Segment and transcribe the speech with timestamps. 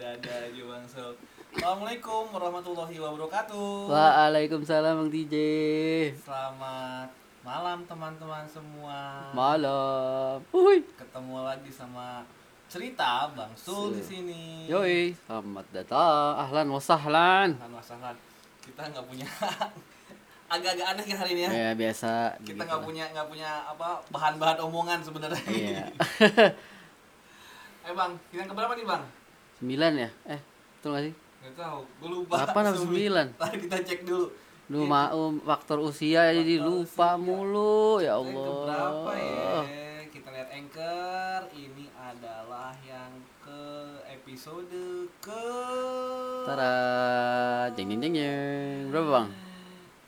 [0.00, 1.12] ada-ada aja Bang Sul.
[1.52, 3.92] Assalamualaikum warahmatullahi wabarakatuh.
[3.92, 5.36] Waalaikumsalam Bang DJ.
[6.16, 7.12] Selamat
[7.44, 9.28] malam teman-teman semua.
[9.36, 10.40] Malam.
[10.56, 10.80] Uhuy.
[10.96, 12.24] Ketemu lagi sama
[12.64, 14.72] cerita Bang Sul di sini.
[14.72, 16.48] Yoi, selamat datang.
[16.48, 17.60] Ahlan wa sahlan.
[17.60, 18.16] Ahlan wa sahlan.
[18.64, 19.28] Kita nggak punya
[20.56, 21.50] agak-agak aneh ya hari ini ya.
[21.52, 22.40] Ya biasa.
[22.40, 25.44] Kita nggak punya nggak punya apa bahan-bahan omongan sebenarnya.
[25.44, 25.84] Iya.
[27.84, 29.19] eh Bang, kita keberapa nih Bang?
[29.60, 30.10] Sembilan ya?
[30.26, 30.40] Eh,
[30.74, 31.14] betul gak sih?
[31.40, 32.34] Gak tahu, gue lupa.
[32.38, 33.26] Delapan apa Sembilan.
[33.26, 33.26] sembilan?
[33.40, 34.26] Tadi kita cek dulu.
[34.70, 37.18] Lu mau faktor usia jadi Faktor lupa usia.
[37.18, 38.46] mulu ya Kita yang Allah.
[38.46, 39.58] keberapa ya?
[40.08, 41.40] Kita lihat anchor.
[41.50, 43.62] Ini adalah yang ke
[44.08, 44.70] episode
[45.18, 45.44] ke
[46.40, 46.74] Tara,
[47.72, 48.78] jeng jeng jeng jeng.
[48.88, 49.28] Berapa bang?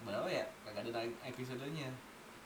[0.03, 0.45] berapa ya?
[0.63, 1.91] Kagak ada episodenya.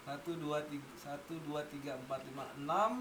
[0.02, 2.93] Satu dua tiga satu dua tiga empat lima enam.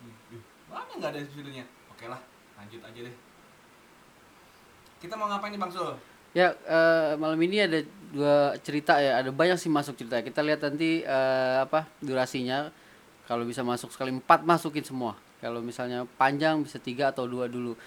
[0.00, 1.64] Ih, ih, Mana nggak ada episodenya?
[1.88, 2.18] Oke lah,
[2.58, 3.16] lanjut aja deh.
[4.98, 5.94] Kita mau ngapain nih Bang Sul?
[6.34, 7.78] Ya eh, malam ini ada
[8.10, 9.22] dua cerita ya.
[9.22, 10.18] Ada banyak sih masuk cerita.
[10.20, 12.74] Kita lihat nanti eh, apa durasinya.
[13.30, 15.14] Kalau bisa masuk sekali empat masukin semua.
[15.38, 17.78] Kalau misalnya panjang bisa tiga atau dua dulu.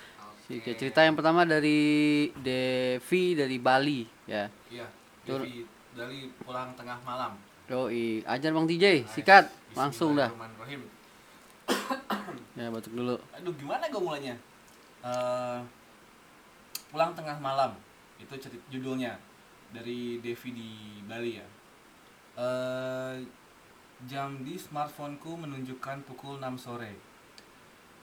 [0.52, 0.76] Oke.
[0.76, 4.52] cerita yang pertama dari Devi dari Bali ya.
[4.68, 4.84] Iya,
[5.24, 5.48] Betul.
[5.96, 7.40] dari, pulang tengah malam.
[7.72, 9.48] Doi, ajar Bang DJ, sikat,
[9.80, 10.28] langsung dah.
[12.52, 13.16] Ya batuk dulu.
[13.31, 14.36] Aduh, gimana gue mulainya?
[15.02, 15.60] Eh,
[16.94, 17.74] pulang tengah malam,
[18.22, 19.18] itu cerit judulnya
[19.74, 20.72] dari Devi di
[21.10, 21.48] Bali ya.
[22.38, 23.16] Eh,
[24.06, 26.94] jam di smartphoneku menunjukkan pukul 6 sore.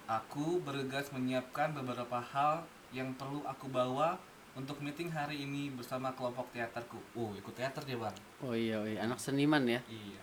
[0.09, 2.65] Aku bergegas menyiapkan beberapa hal
[2.97, 4.17] yang perlu aku bawa
[4.57, 6.99] untuk meeting hari ini bersama kelompok teaterku.
[7.15, 8.17] Oh, ikut teater dia bang.
[8.43, 9.05] Oh iya, oh iya.
[9.07, 9.79] anak seniman ya.
[9.87, 10.23] Iya.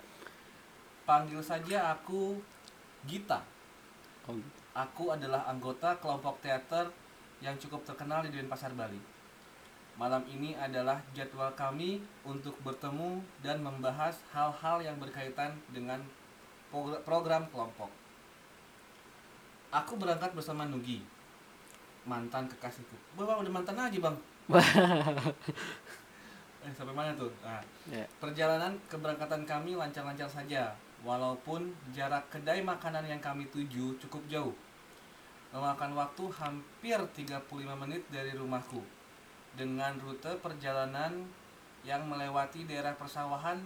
[1.08, 2.42] Panggil saja aku
[3.06, 3.46] Gita.
[4.26, 4.36] Oh,
[4.76, 6.92] Aku adalah anggota kelompok teater
[7.40, 9.00] yang cukup terkenal di Denpasar, Bali.
[9.96, 16.04] Malam ini adalah jadwal kami untuk bertemu dan membahas hal-hal yang berkaitan dengan
[16.68, 17.88] progr- program kelompok.
[19.72, 21.00] Aku berangkat bersama Nugi,
[22.04, 23.00] mantan kekasihku.
[23.16, 24.18] Bapak udah mantan aja bang.
[26.68, 27.32] eh, sampai mana tuh?
[27.40, 28.04] Nah, ya.
[28.20, 30.76] Perjalanan keberangkatan kami lancar-lancar saja,
[31.08, 34.65] walaupun jarak kedai makanan yang kami tuju cukup jauh.
[35.56, 37.48] Memakan waktu hampir 35
[37.80, 38.84] menit dari rumahku.
[39.56, 41.24] Dengan rute perjalanan
[41.88, 43.64] yang melewati daerah persawahan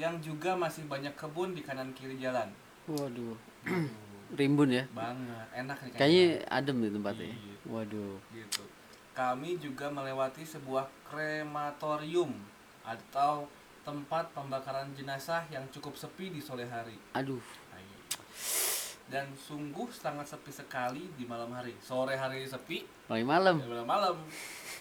[0.00, 2.48] yang juga masih banyak kebun di kanan kiri jalan.
[2.88, 3.36] Waduh,
[3.68, 3.84] Gitu.
[4.32, 4.88] rimbun ya.
[4.96, 7.28] banget, enak nih Kayaknya adem nih tempatnya.
[7.28, 7.54] Iya.
[7.68, 8.16] Waduh.
[8.32, 8.64] gitu.
[9.12, 12.32] Kami juga melewati sebuah krematorium
[12.82, 13.46] atau
[13.84, 16.96] tempat pembakaran jenazah yang cukup sepi di sore hari.
[17.14, 17.44] Aduh,
[19.14, 21.70] Dan sungguh sangat sepi sekali di malam hari.
[21.78, 23.62] Sore hari sepi, paling malam.
[23.62, 24.16] ya malam malam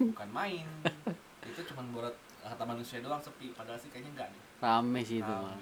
[0.09, 0.65] bukan main.
[1.53, 4.41] Itu cuma buat kata manusia doang sepi, padahal sih kayaknya enggak nih.
[4.57, 5.53] Rame sih itu mah.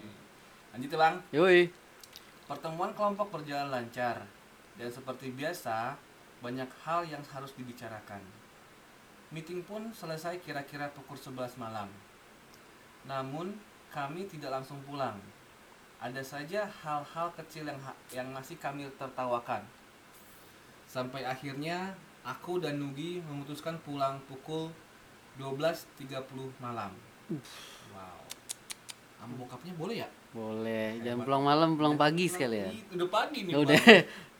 [0.71, 1.15] Lanjut ya, Bang.
[1.35, 1.59] Yoi.
[2.47, 4.23] Pertemuan kelompok berjalan lancar
[4.79, 5.99] dan seperti biasa
[6.39, 8.23] banyak hal yang harus dibicarakan.
[9.35, 11.91] Meeting pun selesai kira-kira pukul 11 malam.
[13.03, 13.51] Namun
[13.91, 15.19] kami tidak langsung pulang.
[16.01, 17.77] Ada saja hal-hal kecil yang
[18.09, 19.61] yang masih kami tertawakan.
[20.89, 21.93] Sampai akhirnya
[22.25, 24.73] aku dan Nugi memutuskan pulang pukul
[25.37, 26.25] 12.30
[26.57, 26.89] malam.
[27.93, 28.17] Wow.
[29.21, 30.09] Sama bokapnya boleh ya?
[30.33, 30.97] Boleh.
[31.05, 31.27] Jangan Hebat.
[31.29, 32.69] pulang malam, pulang pagi sekali ya.
[32.97, 33.53] Udah pagi nih.
[33.53, 33.81] Udah.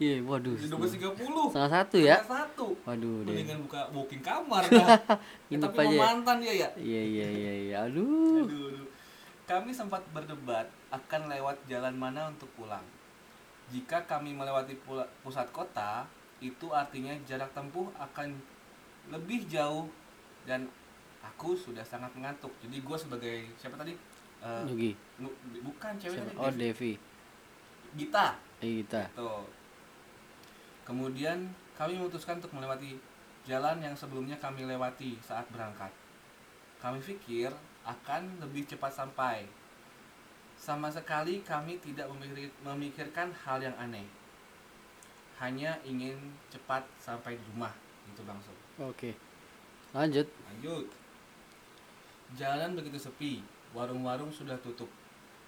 [0.02, 0.58] Iya, waduh.
[0.58, 1.54] Udah 12.30.
[1.54, 2.16] Setengah satu ya.
[2.18, 2.68] Setengah satu.
[2.90, 3.38] Waduh deh.
[3.38, 4.98] Mendingan buka booking kamar dah.
[5.46, 6.02] Ya, tapi aja ya.
[6.02, 6.70] mantan dia ya.
[6.74, 7.76] Iya, iya, iya, iya.
[7.86, 8.50] Aduh.
[8.50, 8.90] Aduh, aduh.
[9.46, 12.84] Kami sempat berdebat akan lewat jalan mana untuk pulang.
[13.72, 14.76] Jika kami melewati
[15.24, 16.04] pusat kota,
[16.44, 18.36] itu artinya jarak tempuh akan
[19.08, 19.88] lebih jauh
[20.44, 20.68] dan
[21.24, 22.52] aku sudah sangat mengantuk.
[22.60, 23.96] Jadi gue sebagai siapa tadi?
[24.42, 24.92] Eh, Nugi.
[25.22, 26.30] nu- bukan cewek Siapa?
[26.34, 26.42] tadi.
[26.42, 26.94] Oh, Devi.
[27.94, 28.28] Gita.
[28.60, 29.06] Eh, kita.
[29.14, 29.46] Tuh.
[30.82, 31.46] Kemudian
[31.78, 32.98] kami memutuskan untuk melewati
[33.46, 35.94] jalan yang sebelumnya kami lewati saat berangkat.
[36.82, 37.54] Kami pikir
[37.86, 39.46] akan lebih cepat sampai.
[40.62, 44.06] Sama sekali kami tidak memikir- memikirkan hal yang aneh.
[45.36, 46.14] Hanya ingin
[46.48, 47.74] cepat sampai di rumah,
[48.06, 48.54] gitu langsung.
[48.78, 49.18] Oke.
[49.90, 50.30] Lanjut.
[50.48, 50.86] Lanjut.
[52.32, 53.42] Jalan begitu sepi,
[53.74, 54.88] warung-warung sudah tutup.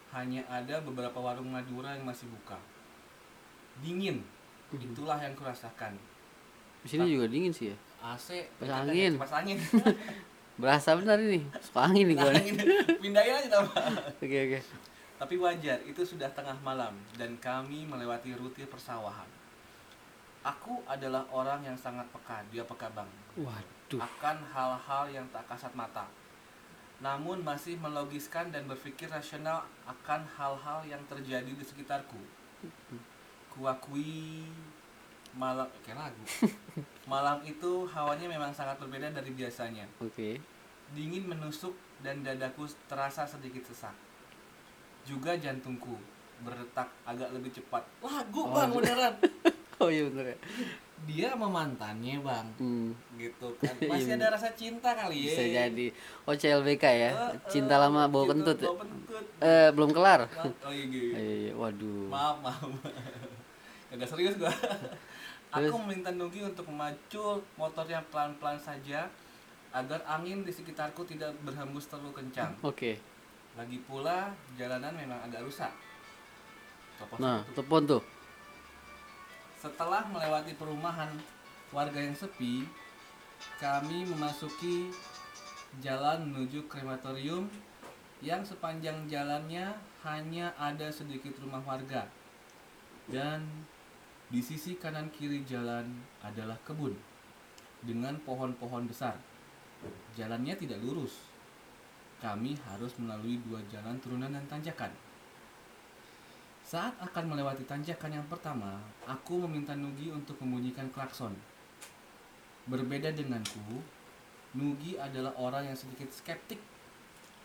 [0.10, 2.58] Hanya ada beberapa warung Madura yang masih buka.
[3.80, 4.26] Dingin,
[4.72, 5.94] itulah yang kurasakan.
[6.82, 7.78] Di sini juga dingin sih ya.
[8.04, 9.14] AC, Pas angin.
[9.16, 9.58] Pas angin.
[10.54, 11.40] Berasa benar ini.
[11.62, 12.18] Suka angin nih.
[12.20, 12.54] Angin.
[13.00, 13.66] Pindahin aja tau.
[14.20, 14.60] Oke, oke.
[15.22, 19.30] Tapi wajar, itu sudah tengah malam dan kami melewati rute persawahan.
[20.44, 23.08] Aku adalah orang yang sangat peka, dia peka bang,
[23.40, 24.04] Waduh.
[24.04, 26.04] akan hal-hal yang tak kasat mata.
[27.00, 32.20] Namun masih melogiskan dan berpikir rasional akan hal-hal yang terjadi di sekitarku.
[33.56, 34.52] Kuakui
[35.36, 36.24] malam kayak lagu.
[37.12, 39.88] malam itu hawanya memang sangat berbeda dari biasanya.
[40.00, 40.40] Oke.
[40.94, 41.74] Dingin menusuk
[42.06, 43.96] dan dadaku terasa sedikit sesak.
[45.04, 45.96] Juga jantungku
[46.40, 47.84] berdetak agak lebih cepat.
[48.00, 48.76] Lagu Oh, bang iya.
[48.76, 49.14] beneran.
[49.76, 50.38] Oh iya bener ya.
[51.04, 53.76] Dia sama mantannya bang, Hmm, gitu kan.
[53.76, 55.28] Iya, Masih ada rasa cinta kali ya.
[55.28, 55.86] bisa jadi.
[56.24, 57.10] Oh CLBK ya.
[57.10, 58.58] Eh, eh, Cinta lama bau gitu, kentut.
[58.58, 58.70] ya?
[58.70, 59.26] Bau kentut.
[59.42, 60.30] Eh belum kelar.
[60.62, 61.04] Oh iya, iya.
[61.12, 61.54] Iya, iya.
[61.54, 62.08] Waduh.
[62.08, 62.64] Maaf, maaf.
[63.90, 64.54] Kagak serius gua.
[65.52, 65.70] Terus?
[65.70, 67.24] Aku meminta Nugi untuk memacu
[67.54, 69.10] motornya pelan-pelan saja
[69.70, 72.56] agar angin di sekitarku tidak berhembus terlalu kencang.
[72.62, 72.98] Oke.
[73.54, 75.70] Lagi pula jalanan memang agak rusak.
[76.98, 77.54] Telepon Nah, satu.
[77.58, 78.04] telepon tuh.
[79.62, 81.14] Setelah melewati perumahan
[81.70, 82.66] warga yang sepi,
[83.62, 84.90] kami memasuki
[85.82, 87.48] jalan menuju krematorium
[88.24, 89.74] yang sepanjang jalannya
[90.04, 92.10] hanya ada sedikit rumah warga.
[93.08, 93.46] Dan
[94.32, 96.96] di sisi kanan kiri jalan adalah kebun
[97.84, 99.20] dengan pohon-pohon besar.
[100.16, 101.33] Jalannya tidak lurus.
[102.24, 104.88] Kami harus melalui dua jalan turunan dan tanjakan.
[106.64, 111.36] Saat akan melewati tanjakan yang pertama, aku meminta Nugi untuk membunyikan klakson.
[112.64, 113.84] Berbeda denganku,
[114.56, 116.64] Nugi adalah orang yang sedikit skeptik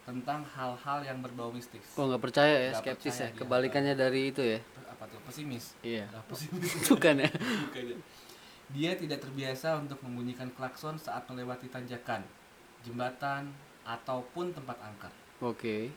[0.07, 1.83] tentang hal-hal yang berbau mistis.
[1.99, 3.35] Kok nggak percaya ya, Nggak skeptis percaya ya.
[3.35, 3.41] dia.
[3.43, 4.61] Kebalikannya dari itu ya.
[4.89, 5.21] Apa tuh?
[5.27, 5.75] Pesimis.
[5.83, 6.07] Iya.
[6.15, 6.71] Nah, pesimis.
[6.95, 7.31] Bukan ya.
[7.35, 7.99] Bukannya.
[8.73, 12.23] Dia tidak terbiasa untuk membunyikan klakson saat melewati tanjakan,
[12.87, 13.51] jembatan,
[13.89, 15.13] ataupun tempat angker.
[15.41, 15.89] Oke.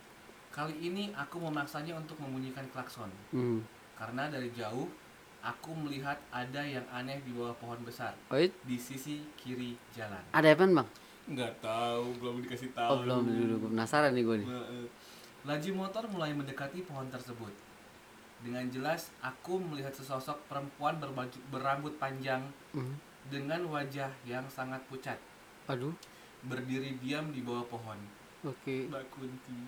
[0.50, 3.12] Kali ini aku memaksanya untuk membunyikan klakson.
[3.30, 3.60] Hmm.
[3.94, 4.88] Karena dari jauh
[5.42, 10.22] aku melihat ada yang aneh di bawah pohon besar Oh, it- di sisi kiri jalan.
[10.32, 10.88] ada apa bang?
[11.28, 12.90] Nggak tahu, belum dikasih tahu.
[12.90, 13.54] Oh belum dulu.
[13.60, 14.48] Gua Penasaran nih gue nih.
[14.48, 14.86] Heeh.
[15.42, 17.50] Laju motor mulai mendekati pohon tersebut.
[18.42, 22.42] Dengan jelas aku melihat sesosok perempuan berbaju berambut panjang
[22.72, 22.98] Hmm.
[23.28, 25.18] dengan wajah yang sangat pucat
[25.68, 25.94] Aduh.
[26.46, 28.00] Berdiri diam di bawah pohon.
[28.42, 28.90] Oke.
[28.90, 29.60] Mbak Kunti.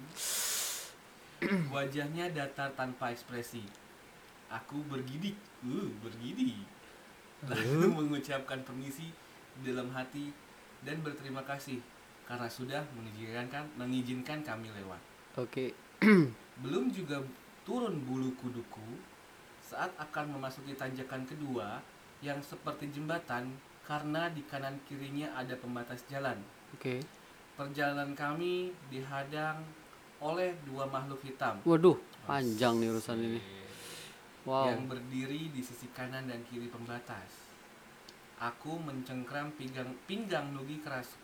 [1.70, 3.62] Wajahnya datar tanpa ekspresi.
[4.50, 6.66] Aku bergidik, uh, bergidik.
[7.46, 9.14] Lalu mengucapkan permisi
[9.62, 10.34] dalam hati
[10.82, 11.78] dan berterima kasih
[12.26, 15.02] karena sudah mengizinkan mengizinkan kami lewat.
[15.38, 15.76] Oke.
[16.64, 17.22] Belum juga
[17.68, 19.14] turun bulu kuduku
[19.64, 21.82] saat akan memasuki tanjakan kedua
[22.24, 23.52] yang seperti jembatan
[23.84, 26.40] karena di kanan kirinya ada pembatas jalan.
[26.74, 27.00] Oke.
[27.54, 29.62] Perjalanan kami dihadang
[30.24, 33.42] oleh dua makhluk hitam Waduh, panjang nih urusan ini.
[34.44, 34.76] Wow.
[34.76, 37.48] yang berdiri di sisi kanan dan kiri pembatas.
[38.36, 41.16] Aku mencengkram pinggang, pinggang Nugi keras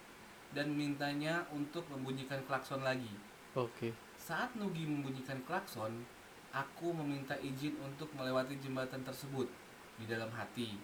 [0.55, 3.11] dan mintanya untuk membunyikan klakson lagi.
[3.59, 3.91] Oke.
[4.15, 6.07] Saat Nugi membunyikan klakson,
[6.55, 9.51] aku meminta izin untuk melewati jembatan tersebut
[9.99, 10.79] di dalam hati.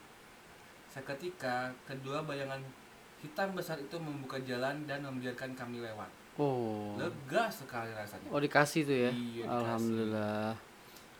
[0.91, 2.59] Seketika, kedua bayangan
[3.23, 6.09] hitam besar itu membuka jalan dan membiarkan kami lewat.
[6.35, 6.99] Oh.
[6.99, 8.27] Lega sekali rasanya.
[8.27, 9.11] Oh dikasih tuh ya.
[9.11, 9.55] Iya, dikasih.
[9.55, 10.49] Alhamdulillah.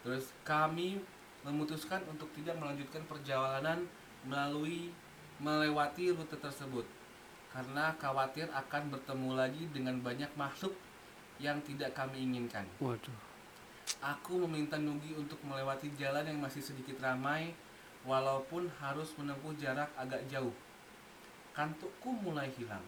[0.03, 0.99] Terus kami
[1.45, 3.85] memutuskan untuk tidak melanjutkan perjalanan
[4.25, 4.91] melalui
[5.39, 6.83] melewati rute tersebut
[7.55, 10.75] karena khawatir akan bertemu lagi dengan banyak makhluk
[11.39, 12.67] yang tidak kami inginkan.
[12.83, 13.15] Waduh.
[14.01, 17.55] Aku meminta Nugi untuk melewati jalan yang masih sedikit ramai
[18.03, 20.51] walaupun harus menempuh jarak agak jauh.
[21.55, 22.83] Kantukku mulai hilang.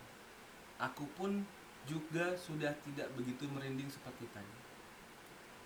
[0.78, 1.42] Aku pun
[1.84, 4.56] juga sudah tidak begitu merinding seperti tadi.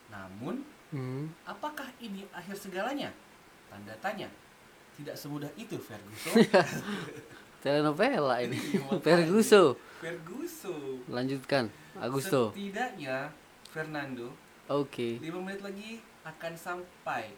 [0.07, 1.31] Namun, Hmm.
[1.47, 3.15] Apakah ini akhir segalanya?
[3.71, 4.27] Tanda tanya.
[4.91, 6.35] Tidak semudah itu, Ferguson.
[7.63, 8.59] Telenovela ini.
[8.59, 8.99] Iya, makanya.
[8.99, 9.63] Ferguso.
[11.07, 11.71] Lanjutkan.
[11.95, 12.51] Agusto.
[12.51, 13.31] Setidaknya,
[13.65, 14.35] Fernando,
[14.67, 15.15] Oke.
[15.15, 15.91] 5 menit lagi
[16.23, 17.31] akan sampai.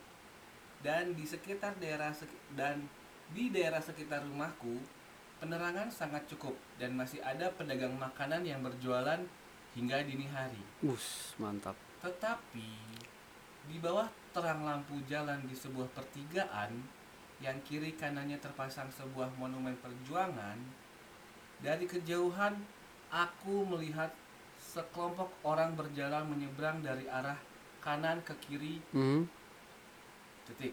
[0.82, 2.82] Dan di sekitar daerah sek- dan
[3.29, 4.82] di daerah sekitar rumahku,
[5.43, 9.19] penerangan sangat cukup dan masih ada pedagang makanan yang berjualan
[9.75, 10.63] hingga dini hari.
[10.88, 11.75] Us, mantap.
[12.00, 12.71] Tetapi
[13.67, 16.71] di bawah terang lampu jalan di sebuah pertigaan
[17.43, 20.55] yang kiri kanannya terpasang sebuah monumen perjuangan,
[21.59, 22.55] dari kejauhan
[23.12, 24.15] aku melihat
[24.55, 27.35] sekelompok orang berjalan menyeberang dari arah
[27.83, 28.79] kanan ke kiri.
[28.95, 29.27] Hmm.
[30.47, 30.71] Titik.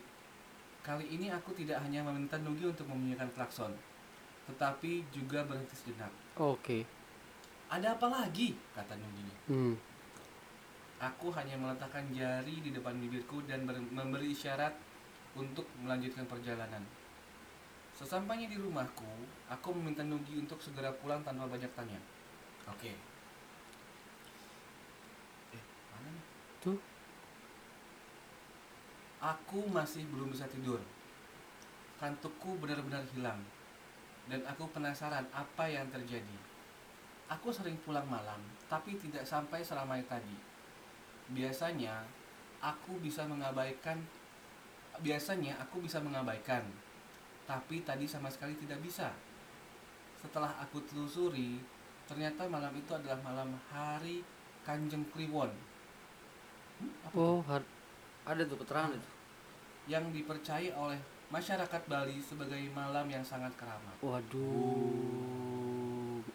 [0.87, 3.75] Kali ini aku tidak hanya meminta Nugi untuk membunyikan klakson,
[4.51, 6.11] tetapi juga berhenti sejenak.
[6.35, 6.83] Oke.
[7.71, 8.59] Ada apa lagi?
[8.75, 9.23] kata Nugi.
[9.47, 9.75] Hmm.
[10.99, 14.75] Aku hanya meletakkan jari di depan bibirku dan ber- memberi isyarat
[15.39, 16.83] untuk melanjutkan perjalanan.
[17.95, 19.07] Sesampainya di rumahku,
[19.47, 22.01] aku meminta Nugi untuk segera pulang tanpa banyak tanya.
[22.67, 22.93] Oke.
[25.55, 25.65] Eh,
[25.95, 26.25] mana nih?
[26.59, 26.79] Tuh.
[29.21, 30.81] Aku masih belum bisa tidur.
[32.01, 33.41] Kantukku benar-benar hilang.
[34.31, 36.39] Dan aku penasaran apa yang terjadi.
[37.35, 38.39] Aku sering pulang malam,
[38.71, 40.39] tapi tidak sampai seramai tadi.
[41.35, 42.07] Biasanya,
[42.63, 43.99] aku bisa mengabaikan
[45.01, 46.61] biasanya aku bisa mengabaikan,
[47.49, 49.09] tapi tadi sama sekali tidak bisa.
[50.21, 51.57] Setelah aku telusuri,
[52.05, 54.21] ternyata malam itu adalah malam hari
[54.67, 55.49] Kanjeng Kliwon.
[56.81, 57.15] Hmm, apa?
[57.17, 57.41] Oh,
[58.29, 59.11] ada tuh keterangan itu.
[59.89, 63.95] yang dipercaya oleh masyarakat Bali sebagai malam yang sangat keramat.
[64.03, 65.47] Waduh.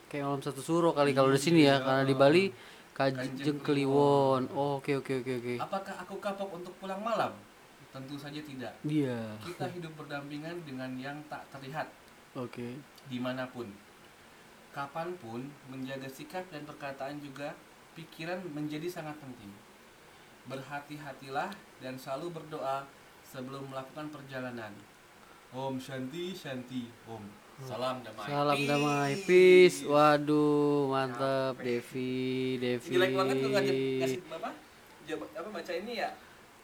[0.08, 1.84] Kayak malam satu suro kali kalau di sini ya, Iya.
[1.84, 2.44] karena di Bali
[2.96, 4.48] Kanjeng Kliwon.
[4.56, 5.54] Oke oke oke oke.
[5.60, 7.36] Apakah aku kapok untuk pulang malam?
[7.92, 8.72] Tentu saja tidak.
[8.88, 9.36] Iya.
[9.44, 11.88] Kita hidup berdampingan dengan yang tak terlihat
[12.36, 12.80] Oke.
[13.08, 13.68] di mana pun.
[14.76, 17.56] Kapan pun, menjaga sikap dan perkataan juga
[17.96, 19.48] pikiran menjadi sangat penting.
[20.52, 22.84] Berhati-hatilah dan selalu berdoa
[23.26, 24.72] sebelum melakukan perjalanan.
[25.50, 27.24] Om Shanti Shanti Om.
[27.56, 28.28] Salam damai.
[28.28, 29.88] Salam damai, peace.
[29.88, 32.92] Waduh, mantap Devi, Devi.
[32.92, 34.50] Jelek banget tuh ngasih ngasih apa?
[35.08, 36.10] Jawab- apa baca ini ya?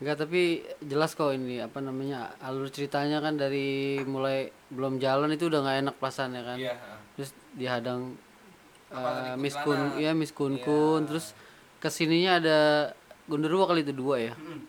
[0.01, 0.41] Enggak, tapi
[0.81, 5.77] jelas kok ini apa namanya alur ceritanya kan dari mulai belum jalan itu udah nggak
[5.79, 6.57] enak perasaannya kan.
[6.59, 6.73] Iya.
[7.15, 8.01] Terus dihadang
[8.89, 10.03] Apa tadi, eh, Miss Kun, kuntilanak?
[10.03, 10.99] ya Miss Kun Kun.
[10.99, 11.07] Iya.
[11.07, 11.25] Terus
[11.79, 12.59] ke sininya ada
[13.23, 14.33] Gundurwo kali itu dua ya.
[14.35, 14.67] Mm-mm.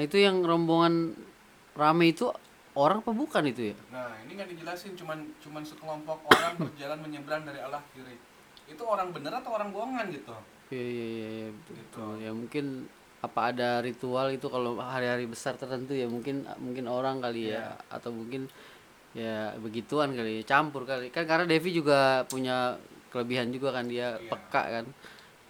[0.00, 1.12] Nah itu yang rombongan
[1.76, 2.24] rame itu
[2.72, 3.76] orang apa bukan itu ya?
[3.92, 8.16] Nah, ini nggak dijelasin cuman cuman sekelompok orang berjalan menyeberang dari Allah kiri.
[8.64, 10.32] Itu orang bener atau orang bohongan gitu?
[10.72, 12.00] Iya iya iya iya, betul, Gitu.
[12.24, 12.88] Ya mungkin
[13.20, 18.08] apa ada ritual itu kalau hari-hari besar tertentu ya mungkin mungkin orang kali ya atau
[18.08, 18.48] mungkin
[19.12, 22.80] ya begituan kali ya campur kali kan karena Devi juga punya
[23.12, 24.32] kelebihan juga kan dia Iya.
[24.32, 24.86] peka kan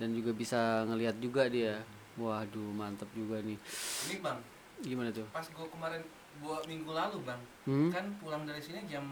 [0.03, 1.79] dan juga bisa ngelihat juga dia
[2.21, 3.57] waduh mantap juga nih.
[4.07, 4.39] Ini bang,
[4.85, 5.25] gimana tuh?
[5.33, 6.03] Pas gua kemarin
[6.45, 7.89] gua minggu lalu bang, hmm?
[7.89, 9.09] Kan pulang dari sini jam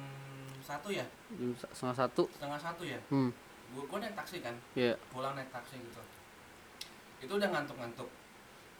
[0.61, 2.29] satu ya, jam setengah satu.
[2.37, 3.00] Setengah satu ya.
[3.09, 3.31] hmm.
[3.73, 6.03] Gua, gua naik taksi kan, ya pulang naik taksi gitu.
[7.19, 8.09] Itu udah ngantuk-ngantuk,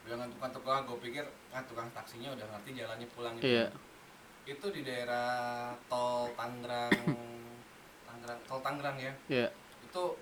[0.07, 0.81] udah ngantuk-ngantuk lah.
[0.87, 3.51] Gue pikir ah tukang taksinya udah ngerti jalannya pulang gitu.
[3.51, 3.67] iya.
[4.47, 6.95] Itu di daerah tol Tangerang,
[8.07, 9.13] Tangerang, tol Tangerang ya.
[9.27, 9.49] iya.
[9.83, 10.15] Itu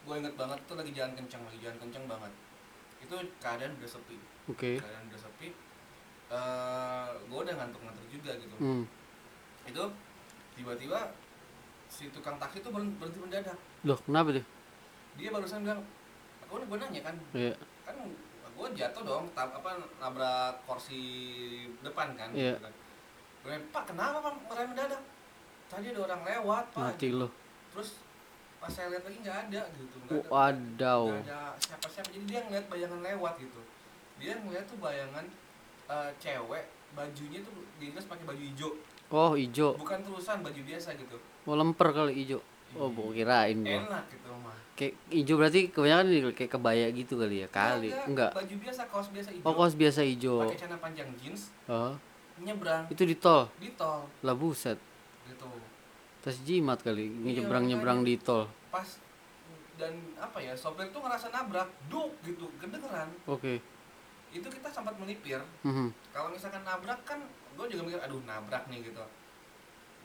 [0.00, 2.32] gue inget banget itu lagi jalan kencang lagi jalan kencang banget
[3.10, 4.16] itu keadaan udah sepi.
[4.46, 4.78] Oke.
[4.78, 5.48] Keadaan udah sepi
[6.30, 8.54] eh gue udah ngantuk-ngantuk juga gitu.
[8.62, 8.86] Hmm.
[9.66, 9.82] Itu
[10.54, 11.10] tiba-tiba
[11.90, 13.58] si tukang taksi itu berhenti, mendadak.
[13.82, 14.46] Loh kenapa deh
[15.18, 15.82] dia barusan bilang
[16.46, 17.16] aku gue nanya kan.
[17.34, 17.54] Iya.
[17.82, 17.98] Kan
[18.54, 21.02] gue jatuh dong tab, apa nabrak kursi
[21.82, 22.54] depan kan Iya.
[22.54, 22.74] gitu kan.
[23.40, 24.34] Nanya, pak kenapa pak?
[24.46, 25.02] Merem mendadak.
[25.66, 26.94] Tadi ada orang lewat pak.
[26.94, 27.26] Mati lo
[27.74, 27.98] terus
[28.60, 32.66] pas saya lihat lagi nggak ada gitu nggak ada wadaw ada siapa-siapa jadi dia ngeliat
[32.66, 33.60] bayangan lewat gitu
[34.16, 35.24] dia ngeliat tuh bayangan
[35.88, 38.70] eh, cewek bajunya tuh diikas pakai baju hijau
[39.10, 42.36] oh ijo bukan terusan baju biasa gitu Oh lemper kali ijo.
[42.76, 43.80] Oh, gua kirain gua.
[43.80, 47.48] enak gitu mah Kayak ijo berarti kebanyakan kayak kebaya gitu kali ya.
[47.48, 47.88] Kali.
[48.04, 48.36] Enggak.
[48.36, 50.34] baju biasa kaos biasa hijau Oh, kaos biasa ijo.
[50.44, 51.96] pakai celana panjang jeans Oh,
[52.38, 53.48] nyebrang itu di tol.
[53.56, 54.76] di tol Lah buset.
[55.24, 55.48] gitu
[56.20, 58.44] Tas jimat kali Iya, nyebrang-nyebrang di tol.
[58.68, 58.86] pas
[59.74, 63.56] dan apa ya sopir tuh ngerasa nabrak duk gitu kedengeran Oke.
[64.30, 65.88] itu kita sempat melipir Mhm.
[66.12, 67.16] kalau misalkan nabrak kan
[67.50, 69.00] gue juga mikir aduh nabrak nih gitu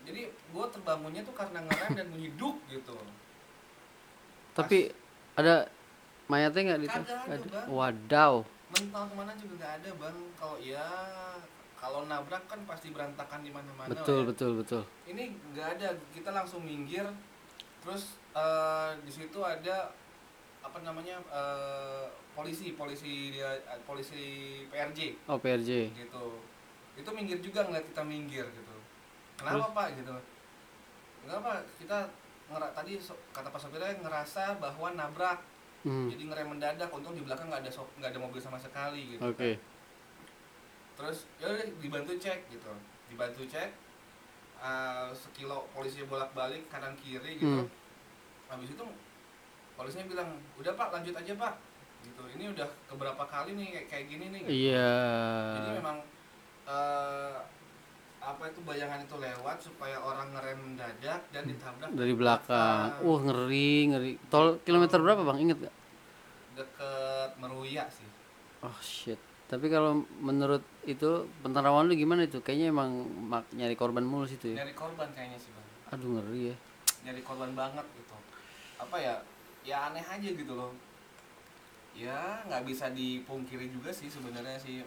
[0.04, 2.96] jadi gue terbangunnya tuh karena ngerem dan bunyi duk gitu
[4.56, 4.88] Tapi
[5.36, 5.68] ada
[6.26, 7.60] mayatnya nggak di ada, Ada.
[7.68, 8.34] Wadaw.
[8.72, 10.88] mental ke mana juga nggak ada bang kalau ya
[11.86, 14.26] kalau nabrak kan pasti berantakan di mana-mana Betul, ya.
[14.26, 14.82] betul, betul.
[15.06, 15.24] ini
[15.54, 17.06] nggak ada kita langsung minggir
[17.80, 19.94] terus eh, di situ ada
[20.60, 24.24] apa namanya eh, polisi polisi dia eh, polisi
[24.66, 25.94] PRJ Oh, PRJ.
[25.94, 26.42] gitu
[26.98, 28.76] itu minggir juga ngeliat kita minggir gitu
[29.38, 30.16] kenapa pak gitu
[31.22, 32.10] kenapa kita
[32.48, 35.54] ngera tadi so- kata pak sopirnya ngerasa bahwa nabrak
[35.86, 36.10] Hmm.
[36.10, 39.62] jadi ngerem mendadak untung di belakang nggak ada nggak ada mobil sama sekali gitu Oke.
[40.96, 42.72] Terus ya udah dibantu cek gitu
[43.08, 43.70] dibantu cek
[44.58, 47.70] eh, sekilo polisi bolak balik kanan kiri gitu Hmm.
[48.48, 48.86] habis itu
[49.76, 51.54] polisinya bilang udah pak lanjut aja pak
[52.02, 54.52] gitu ini udah keberapa kali nih kayak, kayak gini nih gitu.
[54.72, 54.94] Iya.
[55.58, 55.98] jadi memang
[56.66, 57.38] eh,
[58.26, 62.98] apa itu bayangan itu lewat supaya orang ngerem mendadak dan ditabrak Dari belakang.
[63.06, 64.12] Wah, ngeri, ngeri.
[64.34, 65.38] Tol kilometer berapa, Bang?
[65.38, 65.76] Ingat gak?
[66.58, 68.10] deket Meruya sih
[68.66, 69.22] Oh, shit.
[69.46, 71.10] Tapi kalau menurut itu
[71.40, 72.42] penerawan lu gimana itu?
[72.42, 72.90] Kayaknya emang
[73.24, 74.62] mak- nyari korban mulu situ ya.
[74.62, 76.56] nyari korban kayaknya sih bang Aduh ngeri ya.
[77.04, 78.18] nyari korban banget gitu
[78.76, 79.16] apa ya
[79.62, 80.74] ya aneh aja gitu loh
[81.94, 84.84] ya nggak bisa dipungkiri juga sih sebenarnya sih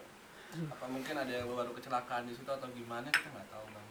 [0.67, 3.87] apa mungkin ada yang baru kecelakaan di situ atau gimana kita nggak tahu bang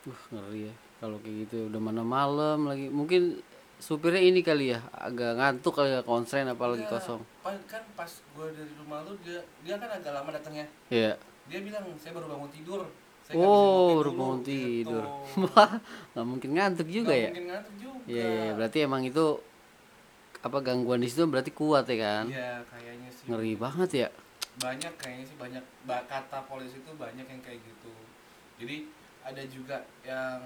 [0.00, 0.74] Wah ngeri ya.
[0.96, 2.88] Kalau kayak gitu udah mana malam lagi.
[2.88, 3.40] Mungkin
[3.80, 7.20] supirnya ini kali ya agak ngantuk kali ya konsen apalagi Iya, kosong.
[7.42, 11.16] kan pas gue dari rumah lu dia dia kan agak lama datangnya Iya.
[11.48, 12.84] dia bilang saya baru bangun tidur
[13.24, 15.04] saya Oh, baru dulu," bangun tidur.
[15.06, 15.46] gitu.
[15.50, 15.72] Wah,
[16.12, 17.28] nggak mungkin ngantuk juga Nggak ya.
[17.28, 19.24] mungkin ngantuk juga Iya, iya, berarti emang itu
[20.40, 22.24] apa gangguan di situ berarti kuat ya kan?
[22.26, 24.08] Iya, kayaknya sih Ngeri banget ya.
[24.58, 27.92] banyak kayaknya sih banyak ba- kata polisi itu banyak yang kayak gitu
[28.58, 28.76] jadi
[29.22, 30.36] ada juga yang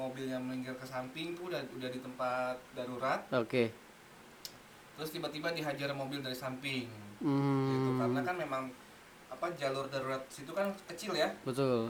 [0.00, 3.20] mobilnya melinggir ke samping tuh udah udah di tempat darurat.
[3.30, 3.68] Oke.
[4.92, 6.84] terus tiba-tiba dihajar mobil dari samping.
[6.84, 8.62] Gitu Hmm, karena kan memang
[9.28, 11.28] apa jalur darurat situ kan kecil ya.
[11.40, 11.88] Betul.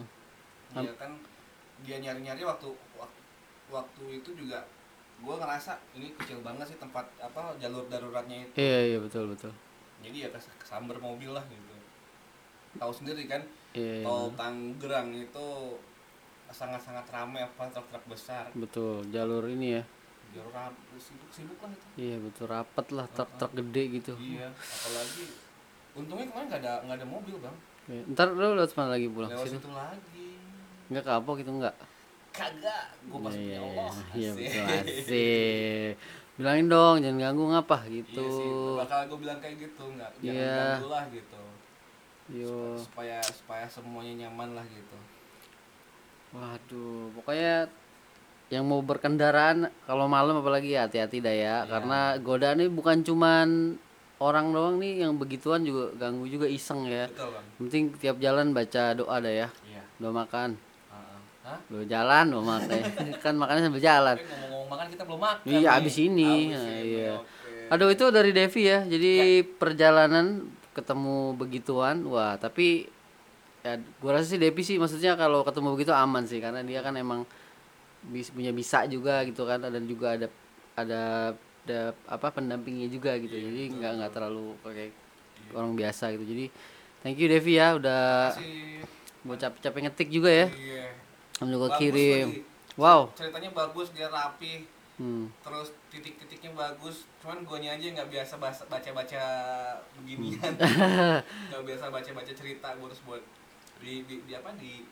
[0.71, 1.19] Dia kan
[1.81, 3.21] dia nyari-nyari waktu waktu,
[3.69, 4.62] waktu itu juga
[5.19, 8.55] gue ngerasa ini kecil banget sih tempat apa jalur daruratnya itu.
[8.57, 9.50] Iya, iya betul betul.
[10.00, 11.75] jadi ya kes- kesamber mobil lah gitu.
[12.79, 13.43] Tahu sendiri kan
[13.75, 15.49] Iya, iya, tol Tanggerang itu
[16.50, 19.07] sangat-sangat ramai apa truk-truk besar betul.
[19.09, 19.83] Jalur ini ya.
[20.30, 24.12] jalur ram- sibuk-sibuk lah itu Iya betul rapat lah truk-truk gede gitu.
[24.16, 25.25] iya apalagi
[25.92, 29.26] untungnya kemarin nggak ada nggak ada mobil bang Oke, Ntar lu lewat mana lagi pulang
[29.28, 29.69] lewat situ?
[29.69, 30.28] lagi
[30.87, 31.75] Enggak kapok itu enggak?
[32.30, 34.38] kagak gue pas Iya, punya iya, Allah iya Asik.
[34.38, 35.92] betul asik.
[36.33, 38.23] Bilangin dong jangan ganggu ngapa gitu.
[38.23, 40.54] iya sih bakal gue bilang kayak gitu nggak jangan Iya.
[40.73, 41.42] ganggu lah gitu
[42.30, 42.78] Yo.
[42.78, 44.95] supaya supaya semuanya nyaman lah gitu
[46.31, 47.67] Waduh, pokoknya
[48.49, 51.57] yang mau berkendaraan kalau malam apalagi ya hati-hati dah ya, Iya.
[51.67, 53.79] karena godaan ini bukan cuman
[54.19, 57.07] orang doang nih yang begituan juga ganggu juga iseng ya.
[57.07, 59.49] betul bang Penting tiap jalan baca doa dah ya.
[59.65, 60.55] iya Doa makan.
[61.41, 61.59] Hah?
[61.67, 62.81] Lo jalan doa makan.
[63.25, 64.17] kan makannya sambil jalan.
[64.17, 65.79] Ngomong-ngomong makan kita belum makan Iya, nih.
[65.79, 66.31] abis ini.
[66.47, 67.12] Abis Nah, ini, iya.
[67.16, 67.55] oke.
[67.71, 68.79] Aduh itu dari Devi ya.
[68.85, 69.12] Jadi
[69.57, 70.27] perjalanan
[70.71, 72.87] ketemu begituan, wah tapi
[73.61, 76.94] ya gua rasa sih Devi sih maksudnya kalau ketemu begitu aman sih karena dia kan
[76.94, 77.29] emang
[78.03, 80.27] bis, punya bisa juga gitu kan dan juga ada
[80.75, 81.03] ada
[81.61, 83.31] ada apa pendampingnya juga gitu.
[83.31, 84.92] jadi nggak nggak terlalu kayak
[85.53, 86.25] orang biasa gitu.
[86.25, 86.46] Jadi
[87.01, 88.33] thank you Devi ya udah
[89.23, 90.46] mau capek-capek ngetik juga ya.
[91.38, 92.27] Gua Bagus kirim.
[92.29, 92.42] lagi.
[92.77, 93.12] Wow.
[93.12, 94.64] Ceritanya bagus, dia rapi,
[94.96, 95.29] Hmm.
[95.40, 97.05] terus titik-titiknya bagus.
[97.18, 99.23] Cuman guanya aja nggak biasa bas- baca-baca
[99.96, 100.53] beginian.
[101.49, 103.20] Nggak biasa baca-baca cerita gue harus buat
[103.81, 104.85] di, di, di apa di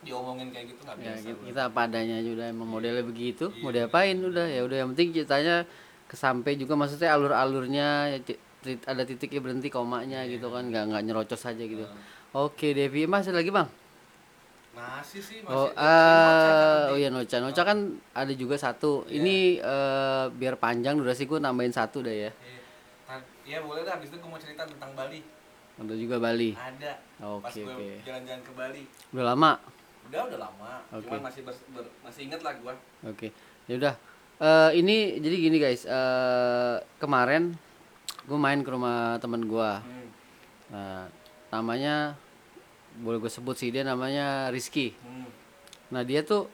[0.00, 1.22] diomongin kayak gitu nggak ya biasa.
[1.22, 1.46] kita, gua.
[1.46, 4.88] kita apa adanya aja udah emang modelnya begitu Iya, mau diapain udah ya udah yang
[4.92, 5.56] penting ceritanya
[6.04, 8.18] kesampai juga maksudnya alur-alurnya ya,
[8.84, 10.32] ada titiknya berhenti komanya Iya.
[10.32, 11.86] gitu kan nggak nggak nyerocos aja gitu
[12.32, 13.68] oke Devi masih lagi bang
[14.72, 15.52] Masih sih masih.
[15.52, 16.50] oh ini eh Noca
[16.88, 17.78] oh kan ya Noca Noca kan
[18.12, 19.14] ada juga satu Iya.
[19.14, 22.60] ini eh, biar panjang durasi gue nambahin satu dah ya Iya.
[23.42, 25.18] Iya boleh dah, habis itu gue mau cerita tentang Bali.
[25.82, 26.92] Ada juga Bali Ada.
[27.18, 28.82] Pas oke gue oke jalan-jalan ke Bali.
[29.10, 29.52] udah lama
[30.02, 31.06] Udah udah lama, Oke.
[31.06, 32.74] cuman masih bers- ber- masih inget lah gue.
[33.06, 33.30] Oke,
[33.64, 33.94] ya udah.
[34.36, 35.86] Eh, ini jadi gini guys.
[35.86, 37.54] eh kemarin
[38.22, 39.70] gue main ke rumah temen gue.
[39.78, 40.08] Hmm.
[40.68, 41.06] Nah,
[41.48, 42.18] namanya
[42.98, 44.92] boleh gue sebut sih dia namanya Rizky.
[45.00, 45.30] Hmm.
[45.88, 46.50] Nah dia tuh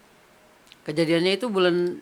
[0.85, 1.99] kejadiannya itu bulan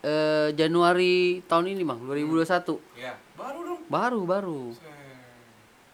[0.00, 2.76] eh, Januari tahun ini bang, 2021.
[2.94, 3.80] Ya, baru dong.
[3.88, 4.60] Baru baru.
[4.72, 4.89] Set.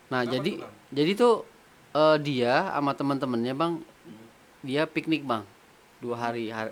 [0.06, 0.72] Nah Kenapa jadi tuh, Bang?
[0.92, 1.34] jadi tuh
[1.92, 3.72] eh, dia sama teman-temannya bang,
[4.60, 5.42] dia piknik bang,
[5.98, 6.48] dua hari.
[6.48, 6.70] hari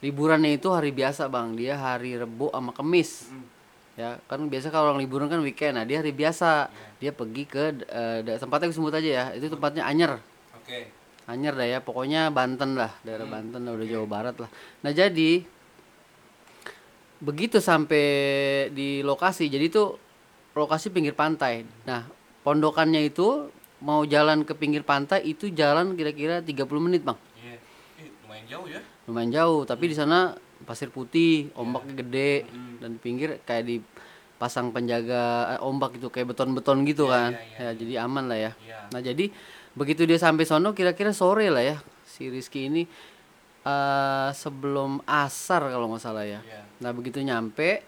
[0.00, 3.28] liburannya itu hari biasa bang, dia hari Rebo sama Kemis.
[3.28, 3.46] Hmm.
[3.94, 6.86] ya kan biasa kalau orang liburan kan weekend nah dia hari biasa Iya.
[6.98, 10.18] dia pergi ke eh, da- tempatnya sebut aja ya itu tempatnya Anyer
[10.52, 10.90] Oke.
[11.24, 13.38] Anyer dah ya pokoknya Banten lah daerah Hmm.
[13.38, 14.50] Banten lah udah Jawa Barat lah
[14.82, 15.46] nah jadi
[17.18, 18.04] begitu sampai
[18.68, 19.94] di lokasi jadi itu
[20.52, 22.02] lokasi pinggir pantai nah
[22.44, 23.48] pondokannya itu
[23.80, 27.56] mau jalan ke pinggir pantai itu jalan kira-kira 30 menit bang Iya.
[27.98, 28.80] Ih, lumayan jauh ya.
[29.04, 32.74] lumayan jauh tapi di sana pasir putih ombaknya gede Mm.
[32.78, 37.64] dan pinggir kayak dipasang penjaga eh, ombak gitu kayak beton-beton gitu Iya, kan iya, iya,
[37.66, 38.78] ya jadi aman lah ya Iya.
[38.88, 39.24] nah jadi
[39.72, 41.76] begitu dia sampai sono kira-kira sore lah ya
[42.06, 42.84] si Rizky ini
[43.62, 46.60] eh sebelum asar kalau nggak salah ya Iya.
[46.78, 47.80] nah begitu nyampe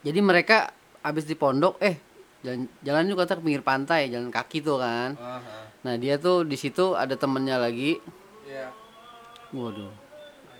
[0.00, 1.98] jadi mereka habis di pondok eh
[2.40, 5.40] jalan jalan kata ke pinggir pantai jalan kaki tuh kan Aha.
[5.80, 8.00] nah dia tuh di situ ada temennya lagi
[8.42, 8.72] Iya.
[9.50, 9.92] waduh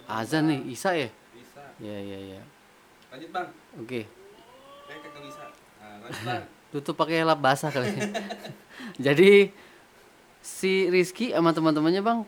[0.06, 1.62] azan nih Isa ya Bisa.
[1.78, 2.40] ya ya ya
[3.10, 3.48] Lanjut, Bang.
[3.74, 4.00] oke
[4.86, 5.42] kagak bisa.
[5.78, 6.42] Nah, lanjut, Bang.
[6.70, 7.90] tutup pakai lap basah kali
[9.06, 9.50] jadi
[10.40, 12.18] si Rizky sama teman-temannya bang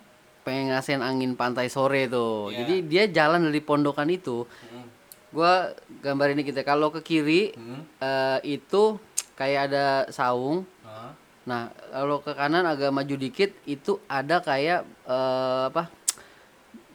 [0.42, 2.50] pengen ngasihin angin pantai sore tuh.
[2.50, 2.56] Iya.
[2.60, 4.42] Jadi dia jalan dari pondokan itu.
[4.42, 4.84] Mm-mm.
[5.30, 5.70] Gua
[6.02, 7.86] gambar ini kita kalau ke kiri Hmm.
[7.96, 8.98] eh, itu
[9.42, 10.62] kayak ada saung.
[10.86, 11.10] Hah?
[11.42, 15.90] Nah kalau ke kanan agak maju dikit itu ada kayak eh, apa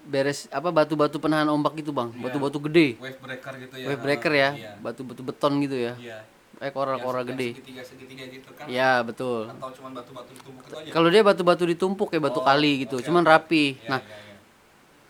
[0.08, 2.16] beres apa batu-batu penahan ombak gitu bang.
[2.16, 2.24] Iya.
[2.24, 2.96] Batu-batu gede.
[2.96, 3.86] Wave breaker gitu ya.
[3.92, 4.50] Wave breaker ya.
[4.56, 4.72] Iya.
[4.80, 5.94] Batu-batu beton gitu ya.
[6.00, 6.20] Iya.
[6.58, 7.50] Eh yang gede.
[7.54, 8.66] Segitiga segitiga gitu kan.
[8.66, 9.52] Ya betul.
[9.52, 10.90] Atau cuma batu-batu ditumpuk itu aja.
[10.96, 13.78] Kalau dia batu-batu ditumpuk kayak batu Oh, kali gitu, oke, cuman rapi.
[13.78, 14.36] Iya, Nah, iya, iya.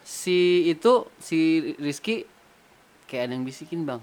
[0.04, 1.38] si itu si
[1.80, 2.28] Rizky
[3.08, 4.02] kayak ada yang bisikin bang.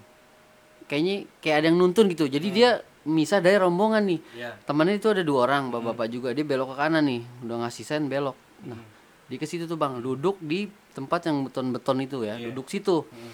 [0.88, 2.24] Kayaknya kayak ada yang nuntun gitu.
[2.30, 4.20] Jadi dia misah dari rombongan nih.
[4.34, 4.50] Iya.
[4.64, 6.28] Temannya itu ada dua orang, bapak-bapak juga.
[6.32, 8.36] Dia belok ke kanan nih, udah ngasih sen belok.
[8.64, 8.80] Nah,
[9.24, 12.48] dia ke situ tuh bang, duduk di tempat yang beton-beton itu ya, Iya.
[12.50, 13.04] duduk situ.
[13.04, 13.32] Hmm.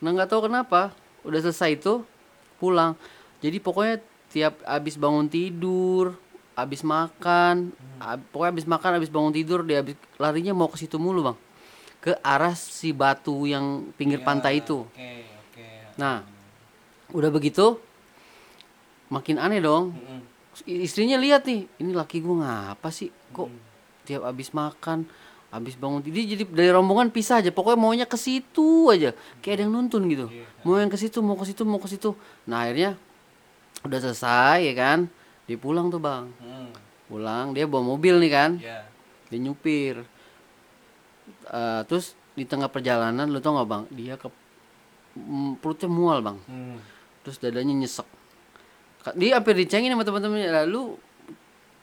[0.00, 0.90] Nah nggak tahu kenapa,
[1.22, 2.02] udah selesai itu
[2.56, 2.98] pulang.
[3.38, 6.16] Jadi pokoknya tiap abis bangun tidur,
[6.54, 10.96] abis makan, ab- pokoknya abis makan, abis bangun tidur, dia abis larinya mau ke situ
[10.96, 11.38] mulu bang,
[12.00, 14.82] ke arah si batu yang pinggir Iya, pantai itu.
[14.88, 15.66] Oke, oke.
[15.94, 16.24] Nah,
[17.12, 17.76] udah begitu,
[19.12, 19.92] makin aneh dong.
[19.92, 20.20] Mm-mm.
[20.64, 23.12] I- Istrinya lihat nih, ini laki gua ngapa sih?
[23.30, 23.48] Kok
[24.02, 25.04] tiap abis makan,
[25.48, 27.52] abis bangun tidur, jadi dari rombongan pisah aja.
[27.52, 30.26] Pokoknya maunya ke situ aja, kayak ada yang nuntun gitu.
[30.28, 30.48] Iya.
[30.64, 32.16] Mau yang ke situ, mau ke situ, mau ke situ.
[32.48, 32.96] Nah akhirnya
[33.84, 34.98] udah selesai ya kan,
[35.44, 36.32] dia pulang tuh bang.
[36.40, 36.72] Hmm.
[37.06, 38.88] Pulang, dia bawa mobil nih kan, Iya.
[39.28, 40.00] dia nyupir.
[41.46, 44.28] Eh, terus di tengah perjalanan, lu tau gak bang, dia ke
[45.14, 46.80] mm, perutnya mual bang Hmm.
[47.20, 48.08] terus dadanya nyesek
[49.18, 50.94] dia hampir dicengin sama teman-temannya lalu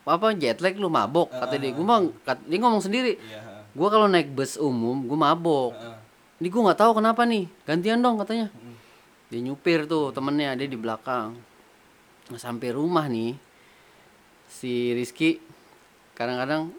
[0.10, 1.70] apa jet lag lu mabok kata dia.
[1.70, 3.20] Gue mah kat- dia ngomong sendiri.
[3.20, 3.40] Iya.
[3.44, 3.58] heeh.
[3.70, 5.76] gue kalau naik bus umum gue mabok.
[5.76, 5.98] Heeh.
[6.42, 7.46] ini gue nggak tahu kenapa nih.
[7.68, 8.48] Gantian dong katanya.
[9.30, 11.38] Dia nyupir tuh temennya dia di belakang.
[12.30, 13.38] Nah, sampai rumah nih
[14.50, 15.38] si Rizky.
[16.18, 16.74] Kadang-kadang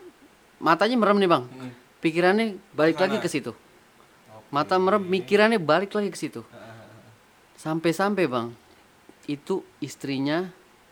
[0.59, 1.45] matanya merem nih bang.
[1.47, 1.73] Hmm.
[2.01, 3.53] pikirannya balik lagi ke situ.
[4.51, 6.43] Mata merem mikirannya balik lagi ke situ.
[7.55, 8.49] Sampai-sampai bang
[9.31, 10.51] itu istrinya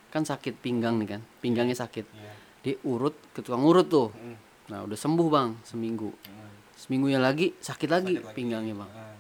[0.09, 2.07] kan sakit pinggang nih kan pinggangnya sakit.
[2.07, 2.33] Iya.
[2.59, 4.09] dia urut ke tukang urut tuh.
[4.11, 4.37] Hmm.
[4.69, 6.11] nah udah sembuh bang seminggu.
[6.13, 6.51] Hmm.
[6.75, 8.37] seminggunya lagi sakit lagi Sakit lagi.
[8.37, 8.91] pinggangnya bang.
[8.91, 9.17] Heeh.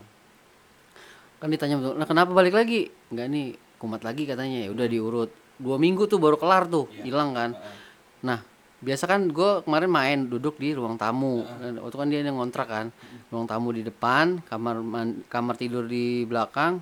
[1.38, 2.86] kan ditanya betul nah kenapa balik lagi?
[3.08, 4.58] Nggak nih kumat lagi katanya.
[4.60, 5.30] Ya udah diurut.
[5.56, 7.02] Dua minggu tuh baru kelar tuh Iya.
[7.04, 7.50] hilang kan.
[7.52, 7.76] Heeh.
[8.20, 8.40] nah
[8.78, 11.42] biasa kan gue kemarin main duduk di ruang tamu.
[11.58, 12.86] Dan waktu kan dia yang ngontrak kan
[13.28, 16.78] ruang tamu di depan kamar man- kamar tidur di belakang.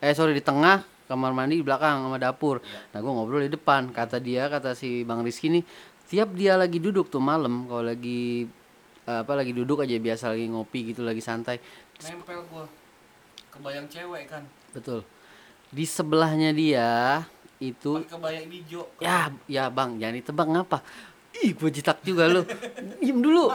[0.00, 3.92] Eh sorry di tengah kamar mandi di belakang sama dapur nah gue ngobrol di depan
[3.92, 5.64] kata dia kata si bang Rizky nih
[6.08, 8.48] tiap dia lagi duduk tuh malam kalau lagi
[9.04, 11.60] apa lagi duduk aja biasa lagi ngopi gitu lagi santai
[11.94, 12.66] Nempel gua.
[13.54, 14.42] Kebayang cewek kan.
[14.74, 15.06] betul
[15.70, 17.22] di sebelahnya dia
[17.62, 18.82] itu Pakai kebaya hijau.
[18.98, 20.78] Ya, ya bang, jangan ditebak ngapa?
[21.34, 22.46] Ih, gue jitak juga lu.
[23.02, 23.50] Diem dulu.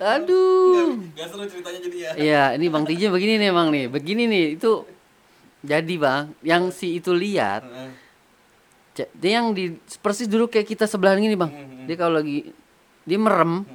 [0.00, 0.96] Aduh.
[1.12, 2.10] Gak seru ceritanya jadi ya.
[2.16, 4.72] Iya, ini bang Tija begini nih bang nih, begini nih itu.
[5.58, 7.66] Jadi bang, yang si itu lihat,
[8.94, 11.50] dia yang di persis dulu kayak kita sebelahan gini bang.
[11.90, 12.50] Dia kalau lagi
[13.02, 13.66] dia merem,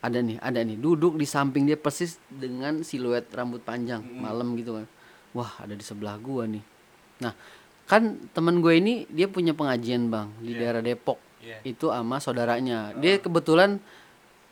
[0.00, 4.80] ada nih, ada nih, duduk di samping dia persis dengan siluet rambut panjang malam gitu
[4.80, 4.86] kan.
[5.36, 6.64] Wah, ada di sebelah gua nih.
[7.20, 7.36] Nah,
[7.84, 11.20] kan temen gue ini dia punya pengajian bang di daerah Depok.
[11.44, 11.60] Iya.
[11.68, 12.96] Itu sama saudaranya.
[12.96, 13.76] Dia kebetulan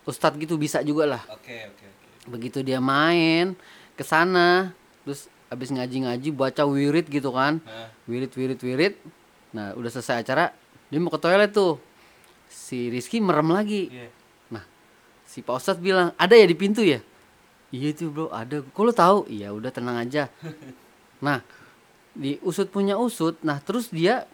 [0.04, 1.22] ustadz gitu bisa juga lah.
[1.32, 2.28] Oke, oke, oke.
[2.28, 3.56] Begitu dia main
[3.96, 7.60] ke sana, terus habis ngaji-ngaji baca wirid gitu kan.
[8.08, 8.94] Wirid wirid wirid.
[9.52, 10.48] Nah, udah selesai acara,
[10.88, 11.76] dia mau ke toilet tuh.
[12.48, 13.92] Si Rizky merem lagi.
[13.92, 14.08] Iya.
[14.48, 14.64] Nah,
[15.28, 17.04] si Pak Ustadz bilang, "Ada ya di pintu ya?"
[17.72, 18.60] Iya tuh, Bro, ada.
[18.60, 19.18] Kok lu tahu?
[19.28, 20.28] Iya, udah tenang aja.
[21.24, 21.40] nah,
[22.12, 23.40] di usut punya usut.
[23.44, 24.28] Nah, terus dia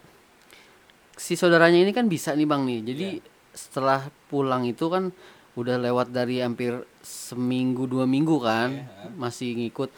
[1.15, 2.79] si saudaranya ini kan bisa nih, Bang nih.
[2.83, 3.07] Jadi
[3.51, 5.11] setelah pulang itu kan
[5.55, 9.91] udah lewat dari hampir seminggu dua minggu kan, masih ngikut.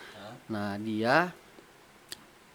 [0.52, 1.32] Nah, dia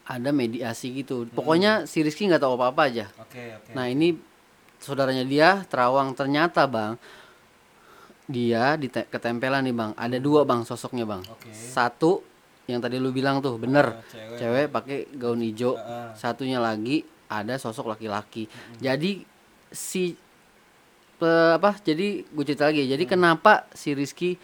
[0.06, 1.26] ada mediasi gitu.
[1.26, 3.06] Pokoknya si Rizky nggak tahu apa-apa aja.
[3.18, 3.72] Oke, oke.
[3.72, 4.14] Nah ini
[4.78, 6.94] saudaranya dia terawang ternyata bang
[8.26, 11.48] dia di ketempelan nih bang ada dua bang sosoknya bang Oke.
[11.48, 12.20] satu
[12.66, 14.36] yang tadi lu bilang tuh bener Ah, cewek.
[14.36, 16.10] cewek pakai gaun hijau Heeh.
[16.12, 19.22] satunya lagi ada sosok laki-laki jadi
[19.70, 20.18] si
[21.16, 24.34] pe- apa jadi gue cerita lagi jadi kenapa si Rizky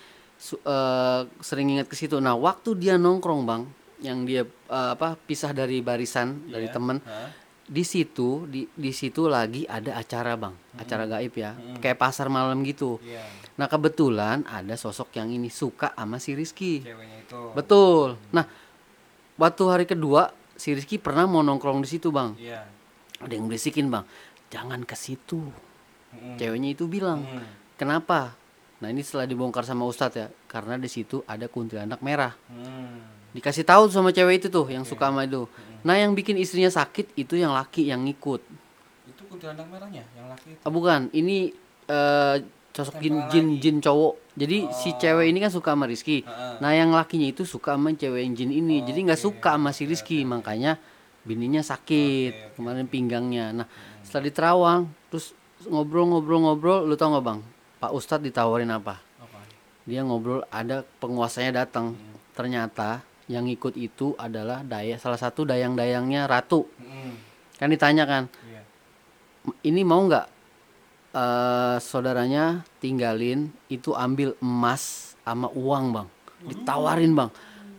[0.43, 3.63] eh, sering ingat ke situ nah waktu dia nongkrong bang
[4.01, 6.75] yang dia eh, apa pisah dari barisan dari Iya.
[6.75, 7.29] temen Heeh.
[7.63, 12.61] di situ di di situ lagi ada acara bang acara gaib ya kayak pasar malam
[12.63, 13.23] gitu Iya.
[13.55, 17.41] nah kebetulan ada sosok yang ini suka sama si Rizky Ceweknya itu.
[17.55, 18.45] betul nah
[19.35, 22.67] waktu hari kedua si Rizky pernah mau nongkrong di situ bang Iya.
[23.19, 24.03] ada yang berisikin bang
[24.49, 25.41] jangan ke situ
[26.11, 26.37] Mm-mm.
[26.37, 27.47] ceweknya itu bilang Mm.
[27.79, 28.35] kenapa
[28.83, 32.35] nah ini setelah dibongkar sama ustadz ya karena di situ ada kuntilanak merah.
[32.51, 32.99] Hmm.
[33.33, 35.49] dikasih tahu sama cewek itu tuh yang suka sama itu.
[35.87, 38.45] Nah yang bikin istrinya sakit itu yang laki yang ngikut.
[39.09, 40.61] Itu kuntilanak merahnya yang laki itu.
[40.61, 41.09] Ah, bukan.
[41.17, 41.49] Ini
[41.89, 42.37] eh,
[42.77, 44.37] sosok jin jin jin cowok.
[44.37, 46.29] Jadi si cewek ini kan suka sama Rizky.
[46.29, 46.57] Heeh.
[46.61, 48.85] nah yang lakinya itu suka sama cewek yang jin ini.
[48.85, 50.29] Jadi nggak Oke, suka sama si Rizky.
[50.29, 50.77] Makanya
[51.25, 53.65] bininya sakit kemarin pinggangnya.
[53.65, 53.67] Nah
[54.05, 55.33] setelah diterawang terus
[55.71, 57.41] ngobrol-ngobrol-ngobrol lu tau nggak bang
[57.83, 59.03] Pak Ustadz ditawarin apa?
[59.19, 59.43] Apa?
[59.83, 61.99] dia ngobrol ada penguasanya datang.
[62.33, 66.71] Ternyata yang ikut itu adalah daya salah satu dayang-dayangnya ratu.
[66.79, 67.19] Hmm.
[67.59, 68.63] kan ditanya kan Iya.
[69.63, 70.27] ini mau nggak
[71.13, 76.09] eh saudaranya tinggalin itu ambil emas sama uang bang?
[76.47, 77.31] Ditawarin bang.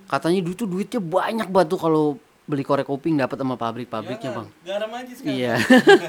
[0.08, 2.04] Katanya duit tuh duitnya banyak banget tuh kalau
[2.44, 4.48] beli korek kuping dapat sama pabrik-pabriknya bang.
[4.68, 5.36] Garam aja sekarang.
[5.36, 5.56] iya.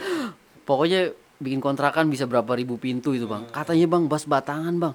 [0.69, 3.45] Pokoknya bikin kontrakan bisa berapa ribu pintu itu bang.
[3.53, 4.95] Katanya bang bas batangan bang.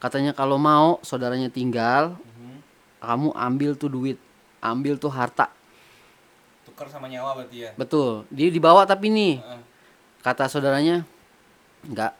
[0.00, 2.56] Katanya kalau mau saudaranya tinggal Mhm.
[2.98, 4.16] kamu ambil tuh duit
[4.60, 5.52] ambil tuh harta.
[6.64, 7.70] Tukar sama nyawa berarti ya.
[7.76, 8.24] betul.
[8.32, 9.44] Dia dibawa tapi nih.
[10.20, 11.04] Kata saudaranya
[11.84, 12.12] nggak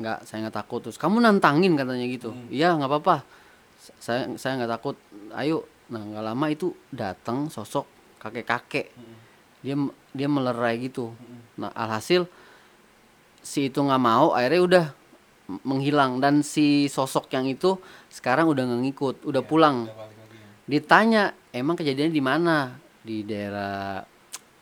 [0.00, 0.80] nggak saya nggak takut.
[0.80, 2.32] Terus kamu nantangin katanya gitu.
[2.48, 3.16] Iya nggak apa-apa.
[4.00, 4.96] Saya saya nggak takut.
[5.32, 5.68] Ayo.
[5.92, 7.84] Nah nggak lama itu datang sosok
[8.16, 8.86] kakek kakek
[9.60, 9.76] dia
[10.10, 11.12] dia melerai gitu.
[11.56, 12.24] Nah alhasil
[13.42, 14.86] si itu nggak mau akhirnya udah
[15.66, 16.22] menghilang.
[16.22, 17.76] Dan si sosok yang itu
[18.08, 19.90] sekarang udah nggak ngikut udah pulang.
[19.90, 20.70] Udah ya.
[20.70, 22.56] ditanya emang kejadiannya di mana?
[23.02, 24.00] Di daerah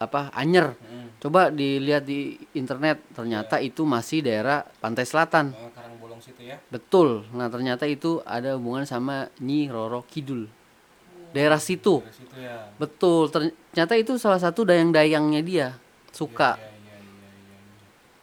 [0.01, 0.73] apa Anyer.
[0.81, 1.21] Mm.
[1.21, 5.53] coba dilihat di internet ternyata itu masih daerah pantai selatan.
[5.53, 5.69] Oh,
[6.21, 6.57] situ ya.
[6.69, 7.25] betul.
[7.33, 10.47] Nah ternyata itu ada hubungan sama Nyi Roro Kidul.
[11.33, 12.05] Daerah situ.
[12.05, 12.69] Dari situ ya.
[12.77, 13.33] betul.
[13.33, 15.69] Ternyata itu salah satu dayang-dayangnya dia.
[16.11, 16.59] Suka.
[16.59, 16.70] Iya, iya.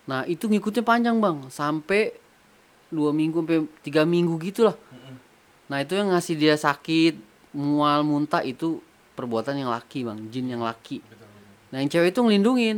[0.08, 2.16] Nah itu ngikutnya panjang bang sampai
[2.88, 5.16] dua minggu sampai tiga minggu gitulah Mm-mm.
[5.68, 7.20] nah itu yang ngasih dia sakit
[7.52, 8.80] mual muntah itu
[9.14, 11.30] perbuatan yang laki bang jin yang laki Betul, betul.
[11.70, 12.78] nah yang cewek itu ngelindungin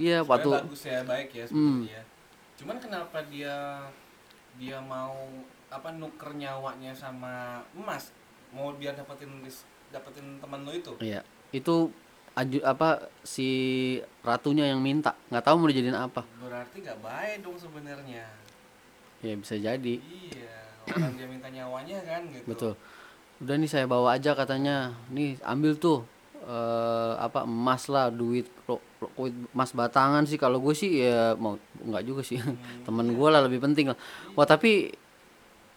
[0.00, 1.84] iya waktu bagus ya, baik ya Hmm.
[2.56, 3.82] Cuman kenapa dia
[4.54, 5.18] dia mau
[5.66, 8.14] apa nuker nyawanya sama emas?
[8.54, 9.42] Mau biar dapetin
[9.90, 10.92] dapetin temen lu itu?
[11.02, 11.90] Iya, itu
[12.32, 12.88] aju apa
[13.20, 13.48] si
[14.24, 16.24] ratunya yang minta, nggak tahu mau dijadiin apa.
[16.40, 18.24] Berarti gak baik dong sebenarnya.
[19.22, 20.56] Ya bisa jadi, Iya,
[20.96, 22.46] orang dia minta nyawanya kan gitu.
[22.48, 22.72] betul.
[23.38, 26.08] Udah nih saya bawa aja katanya, nih ambil tuh
[26.42, 30.40] eh apa emas lah, duit, duit emas batangan sih.
[30.40, 32.40] Kalau gue sih ya mau nggak juga sih,
[32.86, 33.98] temen gue lah lebih penting lah.
[34.34, 34.90] Wah tapi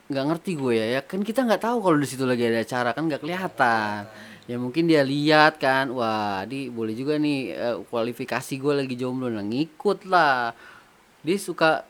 [0.05, 2.89] nggak ngerti gue ya, ya kan kita nggak tahu kalau di situ lagi ada acara
[2.93, 4.05] kan nggak kelihatan.
[4.05, 9.25] Ya mungkin dia lihat kan, wah di boleh juga nih eh, kualifikasi gue lagi jomblo,
[9.27, 10.53] nah ngikut lah.
[11.25, 11.81] Dia suka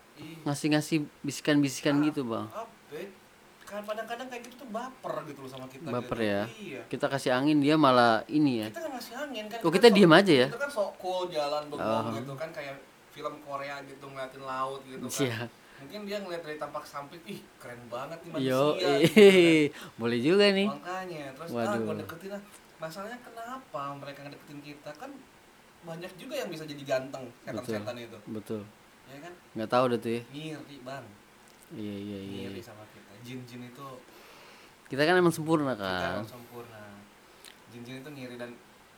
[0.48, 2.48] ngasih-ngasih bisikan-bisikan gitu bang.
[2.48, 2.72] Apa?
[3.65, 5.84] Kan kadang-kadang kayak gitu tuh baper gitu loh sama kita.
[5.91, 6.32] Baper gitu.
[6.32, 6.41] ya.
[6.48, 6.82] Iya.
[6.88, 8.68] Kita kasih angin dia malah ini ya.
[8.72, 9.60] Kita kan ngasih angin kan.
[9.68, 10.48] Oh, kita sok- diem aja ya?
[10.48, 12.15] Kita kan sok cool jalan bengong Oh.
[12.15, 12.80] gitu kan kayak
[13.12, 15.20] film Korea gitu ngeliatin laut gitu kan.
[15.28, 15.39] Iya.
[15.86, 18.50] Mungkin dia ngeliat dari tampak samping, ih keren banget nih manusia.
[18.50, 19.63] Yo, gitu eh,
[20.02, 20.58] boleh juga kan.
[20.58, 20.67] nih.
[20.67, 21.82] Makanya, terus ah Waduh.
[21.84, 22.41] gua deketin lah.
[22.76, 25.12] Masalahnya kenapa mereka ngedeketin kita kan
[25.82, 28.65] banyak juga yang bisa jadi ganteng setan-setan itu, Betul.
[29.06, 29.34] ya kan?
[29.54, 30.21] Nggak tahu deh tuh ya.
[30.28, 31.06] Ngiri bang,
[31.71, 32.39] Iya iya iya.
[32.50, 33.13] ngiri sama kita.
[33.21, 33.88] Jin-jin itu
[34.86, 36.13] Kita kan emang sempurna kita kan.
[36.15, 36.82] emang sempurna
[37.69, 38.50] jin-jin itu ngiri dan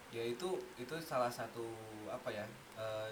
[0.10, 1.64] ya itu itu salah satu
[2.08, 2.44] apa ya
[2.76, 3.08] eh,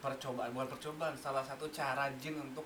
[0.00, 2.64] percobaan bukan percobaan salah satu cara jin untuk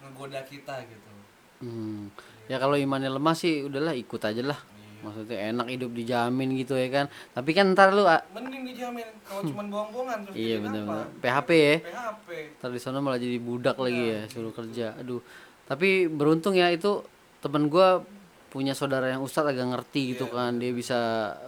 [0.00, 1.16] ngegoda kita gitu
[1.56, 2.12] Hmm.
[2.52, 4.60] Ya kalau imannya lemah sih udahlah ikut aja lah.
[4.60, 5.00] Iya.
[5.00, 7.06] Maksudnya enak hidup dijamin gitu ya kan.
[7.32, 11.08] Tapi kan ntar lu ah, mending dijamin kalau cuma bohong-bohongan terus iya apa?
[11.24, 11.76] PHP ya.
[11.80, 12.28] PHP
[12.60, 15.00] Ntar di sana malah jadi budak lagi Iya, ya suruh kerja.
[15.00, 15.24] Aduh.
[15.64, 17.00] Tapi beruntung ya itu
[17.40, 18.04] temen gua
[18.46, 20.52] punya saudara yang ustadz agak ngerti gitu Iya, kan.
[20.56, 20.98] dia bisa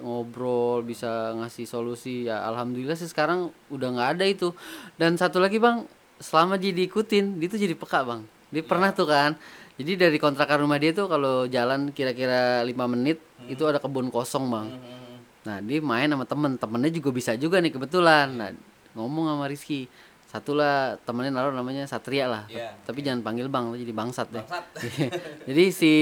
[0.01, 2.27] ngobrol bisa ngasih solusi.
[2.27, 4.53] Ya alhamdulillah sih sekarang udah nggak ada itu.
[4.95, 5.87] Dan satu lagi bang
[6.19, 8.21] selama dia diikutin dia tuh jadi peka bang.
[8.51, 9.39] Dia pernah tuh kan.
[9.79, 14.51] Jadi dari kontrakan rumah dia tuh kalau jalan kira-kira lima menit itu ada kebun kosong
[14.51, 14.69] bang.
[14.69, 18.27] Hmm, Nah dia main sama temen, temennya juga bisa juga nih kebetulan.
[18.35, 18.51] Nah
[18.93, 19.87] ngomong sama Rizky,
[20.29, 22.45] satu lah temennya naruh namanya Satria lah.
[22.47, 24.45] Iya, Tapi jangan panggil bang, jadi bangsat deh.
[24.45, 24.65] bangsat
[25.49, 25.93] jadi si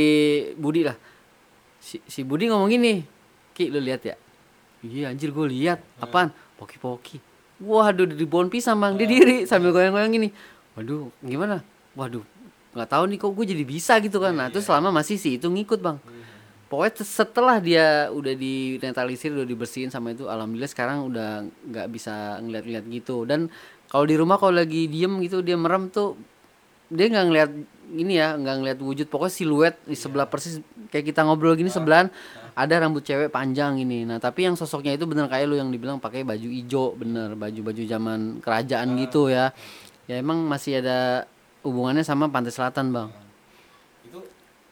[0.54, 0.98] Budi lah,
[1.78, 3.06] si, si Budi ngomong gini,
[3.54, 4.18] Ki lu lihat ya?
[4.82, 6.34] Iya anjir gue lihat, apaan?
[6.58, 7.22] Poki-poki.
[7.56, 10.28] Waduh di pohon pisang bang, dia diri sambil goyang-goyang gini.
[10.74, 11.62] Waduh gimana?
[11.94, 12.26] Waduh
[12.76, 14.36] nggak tahu nih kok gue jadi bisa gitu kan.
[14.36, 15.96] Nah itu selama masih si itu ngikut bang.
[16.66, 22.42] Pokoknya te- setelah dia udah dinetalisir, udah dibersihin sama itu, alhamdulillah sekarang udah nggak bisa
[22.42, 23.22] ngeliat-ngeliat gitu.
[23.22, 23.46] Dan
[23.86, 26.18] kalau di rumah kalau lagi diem gitu dia merem tuh
[26.86, 27.50] dia nggak ngeliat
[27.86, 29.06] ini ya nggak ngeliat wujud.
[29.06, 30.06] Pokoknya siluet di Iya.
[30.06, 30.58] sebelah persis
[30.90, 32.10] kayak kita ngobrol gini sebelahan
[32.52, 34.02] ada rambut cewek panjang ini.
[34.02, 37.34] Nah tapi yang sosoknya itu bener kayak lu yang dibilang pakai baju ijo bener.
[37.34, 38.96] Baju baju zaman kerajaan Ah.
[39.02, 39.50] gitu ya.
[40.06, 41.26] Ya emang masih ada
[41.62, 43.08] hubungannya sama pantai selatan bang.
[44.02, 44.22] Itu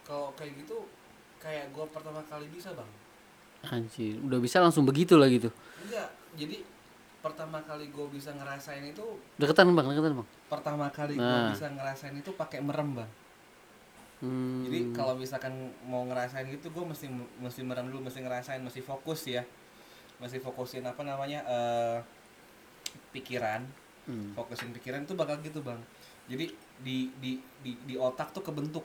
[0.03, 0.87] kalau kayak gitu
[1.39, 2.91] kayak gua pertama kali bisa bang.
[3.65, 5.51] Anjir udah bisa langsung begitu lah gitu.
[5.83, 6.57] Enggak jadi
[7.25, 9.01] pertama kali gue bisa ngerasain itu
[9.35, 11.25] deketan bang deketan bang pertama kali Nah.
[11.25, 13.11] gue bisa ngerasain itu pakai merem bang
[14.21, 14.61] hmm.
[14.63, 17.09] jadi kalau misalkan mau ngerasain gitu gue mesti
[17.41, 19.41] mesti merem dulu mesti ngerasain mesti fokus ya
[20.21, 21.99] mesti fokusin apa namanya eh
[23.11, 23.65] pikiran
[24.05, 24.37] Hmm.
[24.37, 25.81] fokusin pikiran itu bakal gitu bang
[26.29, 28.85] jadi di di di, di otak tuh kebentuk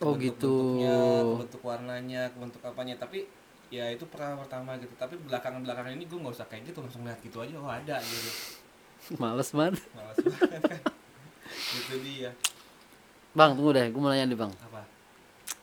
[0.00, 0.54] Oh, Kebentuk gitu.
[0.80, 3.28] bentuknya, kebentuk warnanya kebentuk apanya tapi
[3.70, 4.92] ya itu pertama pertama gitu.
[4.98, 7.54] Tapi belakangan belakangan ini gue nggak usah kayak gitu langsung lihat gitu aja.
[7.62, 8.30] Oh ada gitu.
[9.16, 9.74] Males banget.
[9.94, 10.80] Malas banget kan.
[11.78, 12.30] Itu dia.
[13.30, 14.52] Bang tunggu deh gue mau nanya nih bang.
[14.66, 14.82] Apa?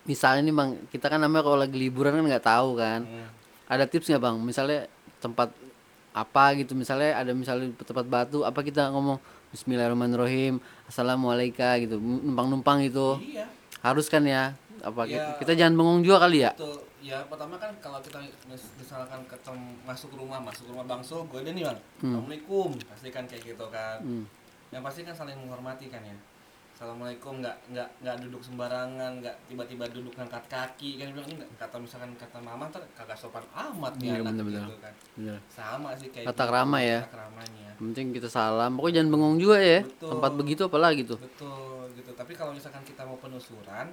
[0.07, 3.03] Misalnya nih bang kita kan namanya kalau lagi liburan kan nggak tahu kan.
[3.03, 3.29] Hmm.
[3.67, 4.35] ada tips nggak bang?
[4.39, 4.79] Misalnya
[5.19, 5.51] tempat
[6.15, 6.71] apa gitu.
[6.73, 9.19] Misalnya ada misalnya tempat batu apa kita ngomong
[9.51, 11.95] Bismillahirrahmanirrahim Assalamualaikum gitu.
[11.99, 13.19] Numpang numpang gitu.
[13.19, 13.51] Iya.
[13.83, 14.55] Harus kan ya?
[14.79, 15.35] Apa Ya.
[15.43, 16.55] kita jangan bengong juga kali ya?
[16.55, 16.87] Betul.
[17.07, 21.39] Ya pertama kan kalau kita mis- misalkan ketemu masuk rumah, masuk rumah Bang Sul, gue
[21.39, 24.03] nih bang, assalamualaikum, pasti kan kayak gitu kan.
[24.03, 24.27] Hmm.
[24.67, 26.11] Yang pasti kan saling menghormati kan ya.
[26.75, 31.79] Assalamualaikum, nggak nggak nggak duduk sembarangan, nggak tiba-tiba duduk ngangkat kaki kan bilang ini kata
[31.79, 34.61] misalkan kata mama ntar kagak sopan amat nih Iya, anak bener-bener.
[34.61, 34.93] gitu kan.
[35.15, 35.39] Bener.
[35.47, 36.99] Sama sih kayak Tata gitu, krama ya.
[37.01, 37.25] tata.
[37.39, 40.09] Yang penting kita salam pokoknya jangan bengong juga ya Betul.
[40.11, 42.11] tempat begitu apalagi tuh Betul gitu.
[42.11, 43.87] Tapi kalau misalkan kita mau penelusuran,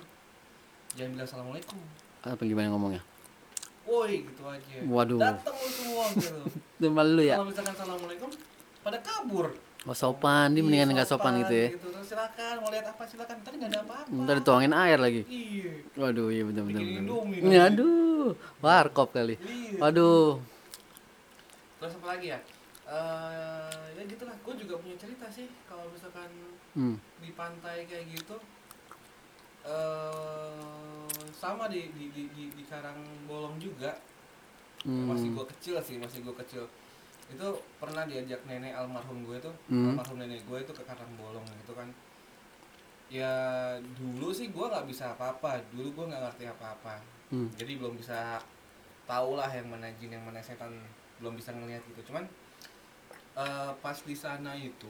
[0.92, 1.79] jangan bilang assalamualaikum.
[2.25, 3.03] Apa gimana ngomongnya
[3.85, 4.81] Woi gitu aja.
[4.81, 5.21] Waduh.
[5.21, 6.41] Datang lu semua gitu.
[6.81, 8.31] itu malu ya Kalau misalkan assalamualaikum
[8.81, 9.47] pada kabur.
[9.85, 13.37] oh sopan dia mendingan nggak sopan gitu ya Terus silakan mau lihat apa silakan.
[13.45, 14.09] Ntar nggak ada apa-apa.
[14.09, 15.71] ntar dituangin air lagi Iya.
[16.01, 16.43] waduh iya.
[16.49, 17.77] Indomie Iya, nanti.
[17.77, 19.77] aduh warkop kali Iya.
[19.77, 20.41] waduh
[21.77, 22.41] Terus apa lagi ya?
[22.89, 24.33] Eh ya gitulah.
[24.41, 26.33] Gue juga punya cerita sih kalau misalkan
[26.73, 26.97] hmm.
[27.21, 28.41] di pantai kayak gitu.
[29.65, 30.93] eh
[31.35, 33.99] sama di di di di, di Karang Bolong juga.
[34.85, 35.09] Hmm.
[35.11, 36.64] Masih gue kecil sih, masih gue kecil.
[37.27, 37.49] Itu
[37.81, 39.97] pernah diajak nenek almarhum gue tuh, Hmm.
[39.97, 41.88] almarhum nenek gue itu ke Karang Bolong gitu kan.
[43.09, 43.33] Ya
[43.97, 46.94] dulu sih gue nggak bisa apa-apa, dulu gue nggak ngerti apa-apa.
[47.33, 47.49] Hmm.
[47.57, 48.40] Jadi belum bisa
[49.05, 50.73] tahu lah yang mana jin yang mana setan,
[51.20, 52.12] belum bisa ngelihat gitu.
[52.12, 52.25] Cuman
[53.35, 54.87] eh, pas di sana itu,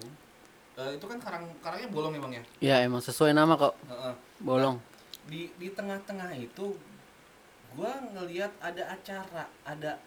[0.76, 2.42] eh, itu kan karang karangnya bolong ya bang ya.
[2.60, 4.14] ya emang sesuai nama kok Heeh.
[4.42, 4.76] bolong
[5.28, 6.76] di di tengah-tengah itu
[7.74, 9.98] gua ngelihat ada acara ada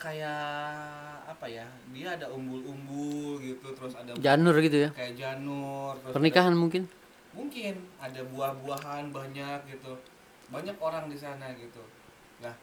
[0.00, 0.40] kayak
[1.28, 4.90] apa ya dia ada umbul-umbul gitu terus ada janur gitu ya?
[4.96, 6.88] kayak janur terus ada- pernikahan mungkin?
[7.30, 9.92] Mungkin ada buah-buahan banyak gitu
[10.50, 11.78] banyak orang di sana gitu.
[12.42, 12.54] Nah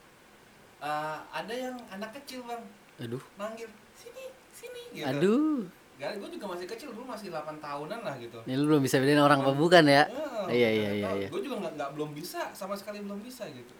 [0.84, 2.63] eh, ada yang anak kecil bang.
[3.00, 3.24] Aduh.
[3.39, 5.06] Manggil sini sini gitu.
[5.08, 5.58] Aduh
[5.98, 9.02] Gak, gue juga masih kecil dulu masih 8 tahunan lah gitu ini lu belum bisa
[9.02, 10.06] bedain orang apa bukan ya
[10.48, 11.28] Iya, iya, iya, iya.
[11.28, 13.76] Gue juga nggak nggak belum bisa, sama sekali belum bisa gitu.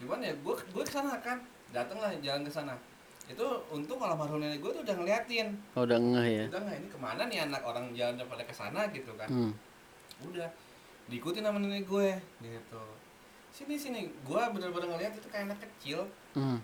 [0.00, 1.36] Cuman ya gue gue ke sana kan,
[1.68, 2.72] datang lah jalan ke sana.
[3.28, 5.52] Itu untung almarhum nenek gue tuh udah ngeliatin.
[5.74, 8.54] oh, udah ngeh ya Udah nggak ini ke mana nih anak orang jalan pada ke
[8.54, 9.28] sana gitu kan.
[9.28, 9.52] hmm.
[10.24, 10.48] Udah
[11.10, 12.08] diikutin sama nenek gue
[12.40, 12.82] gitu.
[13.52, 16.60] Sini sini, gue bener-bener ngeliat itu kayak anak kecil Hmm.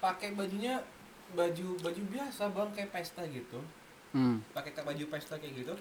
[0.00, 0.80] pakai bajunya
[1.34, 3.60] baju baju biasa bang kayak pesta gitu.
[4.10, 4.42] Hmm.
[4.50, 5.74] pakai kayak baju pesta kayak gitu.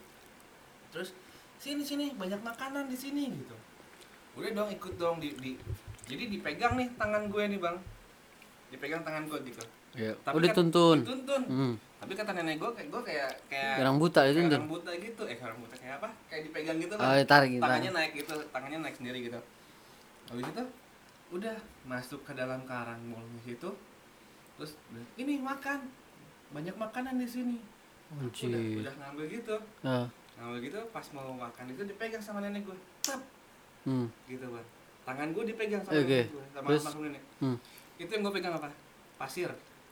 [0.93, 1.17] Terus
[1.57, 3.57] sini sini banyak makanan di sini gitu.
[4.37, 5.57] Udah dong ikut dong di, di
[6.05, 7.77] jadi dipegang nih tangan gue nih bang.
[8.69, 9.63] Dipegang tangan gue gitu.
[9.97, 10.13] Ya.
[10.21, 11.43] Tapi udah kan tuntun dituntun.
[11.49, 11.73] Hmm.
[11.99, 14.59] tapi kata nenek gue kayak gue kayak kayak orang buta kayak dituntun.
[14.61, 15.23] orang buta gitu.
[15.25, 16.09] Eh orang buta kayak apa?
[16.29, 19.39] Kayak dipegang gitu oh lah ya, tarik gitu tangannya naik gitu tangannya naik sendiri gitu.
[20.29, 20.63] Habis itu
[21.29, 23.69] udah masuk ke dalam karang di situ
[24.59, 24.75] terus
[25.15, 25.87] ini makan
[26.49, 27.57] banyak makanan di sini
[28.11, 28.83] udah Anjir.
[28.83, 30.05] udah ngambil gitu Ah.
[30.35, 33.23] ngambil gitu pas mau makan itu dipegang sama nenek gue tap
[33.81, 34.11] Hmm.
[34.25, 34.67] gitu bang
[35.03, 36.19] tangan gue dipegang sama Oke.
[36.19, 36.83] nenek gue sama Terus?
[36.99, 37.57] nenek Hmm.
[37.95, 38.67] itu yang gue pegang apa
[39.17, 39.49] pasir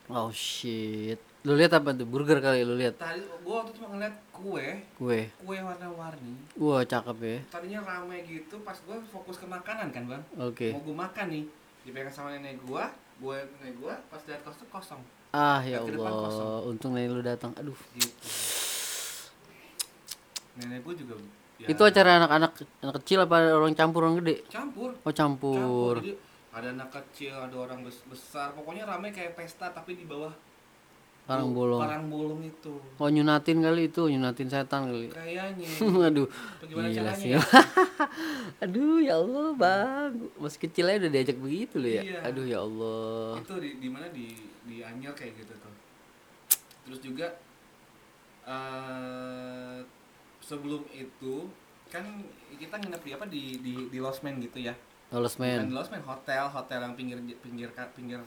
[0.07, 1.19] Oh shit.
[1.43, 2.07] Lu lihat apa tuh?
[2.07, 2.95] Burger kali lu lihat.
[2.95, 5.27] tadi gue waktu cuma ngeliat kue Kue.
[5.37, 7.37] kue warna-warni Wah, cakep ya.
[7.49, 10.71] tadinya rame gitu pas gue fokus ke makanan kan bang Oke.
[10.71, 11.43] mau gue makan nih
[11.83, 12.83] dipegang sama nenek gue
[13.17, 16.63] gue nenek gue pas lihat kosong kosong Ah, ya Allah.
[16.63, 17.51] Untung nenek lu datang.
[17.53, 17.75] Aduh.
[17.93, 18.15] gitu
[20.57, 21.13] nenek gue juga
[21.57, 22.51] ya, Itu acara anak-anak
[22.81, 24.41] anak kecil apa orang campur orang gede?
[24.47, 25.95] campur Oh, campur.
[25.99, 26.17] Jadi
[26.49, 30.33] ada anak kecil, ada orang bes- besar, pokoknya ramai kayak pesta tapi di bawah
[31.27, 31.77] Parang bolong.
[31.77, 35.11] parang bolong itu Oh nyunatin kali itu, nyunatin setan kali.
[35.11, 35.67] kayaknya
[36.07, 36.27] Aduh.
[36.57, 37.31] Bagaimana Gila caranya sih.
[37.35, 37.39] ya?
[38.63, 42.01] Aduh ya Allah bang, masih kecil aja udah diajak begitu loh ya.
[42.01, 42.19] Iya.
[42.23, 43.37] Aduh ya Allah.
[43.37, 44.27] itu di di mana di
[44.63, 45.73] di Anyer kayak gitu tuh
[46.83, 47.27] terus juga
[48.47, 49.79] eh
[50.39, 51.51] sebelum itu
[51.87, 52.03] kan
[52.49, 54.71] kita nginep di apa di di di Losmen gitu ya
[55.07, 58.19] Lolos Bukan men, di Losmen hotel hotel yang pinggir pinggir pinggir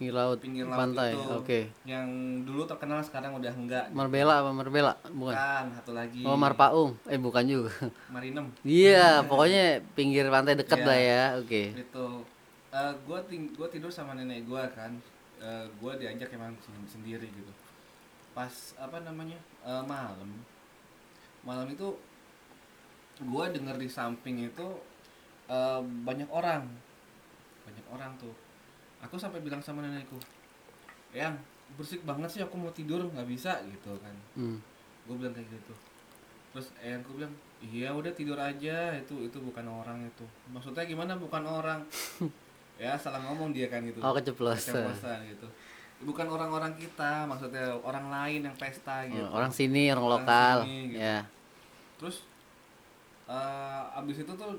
[0.00, 1.12] pinggir laut, pinggir laut pantai.
[1.12, 1.60] Oke.
[1.84, 2.08] yang
[2.42, 4.96] dulu terkenal sekarang udah enggak Marbella apa Marbella?
[5.04, 5.36] Bukan.
[5.36, 6.96] kan satu lagi Oh Marpaung.
[7.04, 7.68] Eh bukan juga.
[8.08, 10.88] Marinem Iya, pokoknya pinggir pantai dekat Iya.
[10.88, 11.24] lah ya.
[11.36, 11.62] Oke.
[11.76, 12.06] itu
[12.70, 14.96] Eh gue ting gua tidur sama nenek gue kan
[15.36, 17.52] Eh gue diajak emang sen- sendiri gitu
[18.30, 18.48] pas
[18.78, 20.30] apa namanya eh, malam
[21.42, 21.92] malam itu
[23.20, 24.66] gue denger di samping itu
[25.46, 26.62] eh, banyak orang
[27.64, 28.30] banyak orang tuh
[29.00, 30.16] aku sampai bilang sama nenekku
[31.10, 31.34] yang
[31.72, 34.58] bersik banget sih aku mau tidur nggak bisa gitu kan Hmm.
[35.02, 35.74] gue bilang kayak gitu
[36.50, 37.30] terus eyangku bilang
[37.60, 41.80] iya udah tidur aja itu itu bukan orang itu maksudnya gimana bukan orang
[42.82, 44.72] ya salah ngomong dia kan gitu Oh keceplosan.
[44.72, 45.46] Keceplosan gitu
[46.00, 50.56] bukan orang-orang kita maksudnya orang lain yang pesta gitu Oh, Orang sini, orang Orang lokal.
[50.64, 50.98] sini, gitu.
[50.98, 51.18] Ya.
[51.96, 52.16] terus
[53.28, 54.56] eh abis itu tuh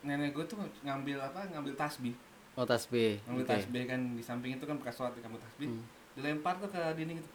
[0.00, 2.14] nenek gue tuh ngambil apa ngambil tasbih
[2.58, 3.22] Oh tasbih.
[3.22, 3.50] ngambil Oke.
[3.54, 5.82] tasbih kan di samping itu kan bekas sholat ngambil tasbih Hmm.
[6.12, 7.30] dilempar tuh ke dinding gitu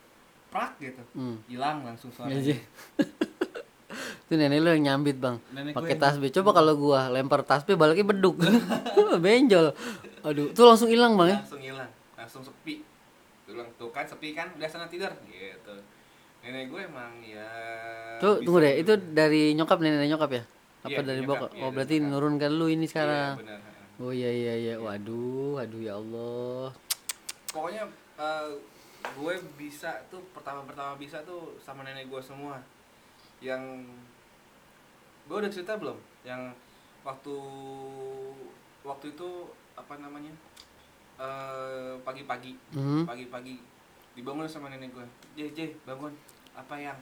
[0.50, 1.00] prak gitu.
[1.14, 1.40] Hmm.
[1.48, 2.44] hilang langsung suaranya.
[4.24, 5.38] Itu nenek lu yang nyambit bang.
[5.72, 8.36] Pakai tasbih coba kalau gua lempar tasbih baliknya beduk.
[9.24, 9.72] Benjol.
[10.22, 11.38] Aduh tuh langsung hilang bang ya?
[11.40, 11.90] Langsung hilang.
[12.16, 12.82] Langsung sepi.
[13.44, 15.12] Gue bilang tuh kan sepi kan udah sana tidur.
[15.24, 15.76] Gitu.
[16.42, 17.48] Nenek gue emang ya
[18.18, 18.74] tuh tunggu deh.
[18.78, 20.44] itu dari nyokap nenek nyokap ya?
[20.84, 21.50] Apa Iya, dari nyokap, bokap?
[21.50, 22.12] Iya, oh berarti nyokap.
[22.12, 23.72] nurunkan lu ini Iya, sekarang ha-ha.
[24.00, 24.76] Oh iya iya iya.
[24.78, 26.74] Waduh aduh ya Allah.
[27.54, 27.84] Pokoknya
[28.18, 28.50] eh,
[29.04, 32.58] gue bisa tuh pertama-pertama bisa tuh sama nenek gue semua.
[33.44, 33.90] Yang
[35.30, 35.98] gue udah cerita belum?
[36.24, 36.56] Yang
[37.04, 37.38] waktu
[38.82, 39.30] waktu itu
[39.76, 40.34] apa namanya
[41.20, 42.56] eh, pagi-pagi.
[42.74, 43.04] Hmm.
[43.06, 43.62] pagi-pagi
[44.18, 45.06] dibangun sama nenek gue.
[45.38, 46.14] J J bangun.
[46.54, 46.98] Apa yang?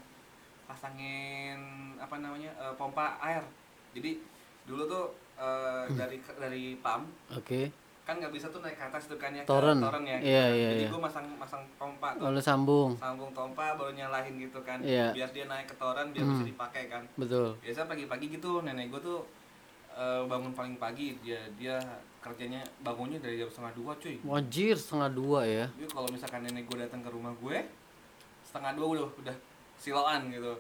[0.71, 1.59] Pasangin
[1.99, 3.43] apa namanya eh, pompa air.
[3.91, 4.23] Jadi
[4.63, 5.11] dulu tuh
[5.41, 7.61] eh, dari dari pam oke.
[8.01, 9.77] Kan nggak bisa tuh naik ke atas tuh kan ya Toren.
[9.77, 10.17] toren ya.
[10.17, 10.89] Iya, iya, jadi iya.
[10.89, 12.27] gue masang masang pompa tuh.
[12.27, 12.91] Lalu sambung.
[12.97, 14.81] Sambung pompa baru nyalain gitu kan.
[14.81, 15.13] Iya.
[15.13, 16.33] biar dia naik ke toren biar Hmm.
[16.33, 17.03] bisa dipakai kan.
[17.15, 17.53] Betul.
[17.61, 19.19] Biasa pagi-pagi gitu nenek gue tuh
[19.93, 21.13] eh, bangun paling pagi.
[21.21, 21.77] Dia dia
[22.19, 24.15] kerjanya bangunnya dari jam setengah dua cuy.
[24.25, 25.65] Wajir setengah dua ya.
[25.77, 27.57] Jadi kalau misalkan nenek gue datang ke rumah gue
[28.41, 29.35] setengah dua udah udah
[29.77, 30.51] siloan gitu.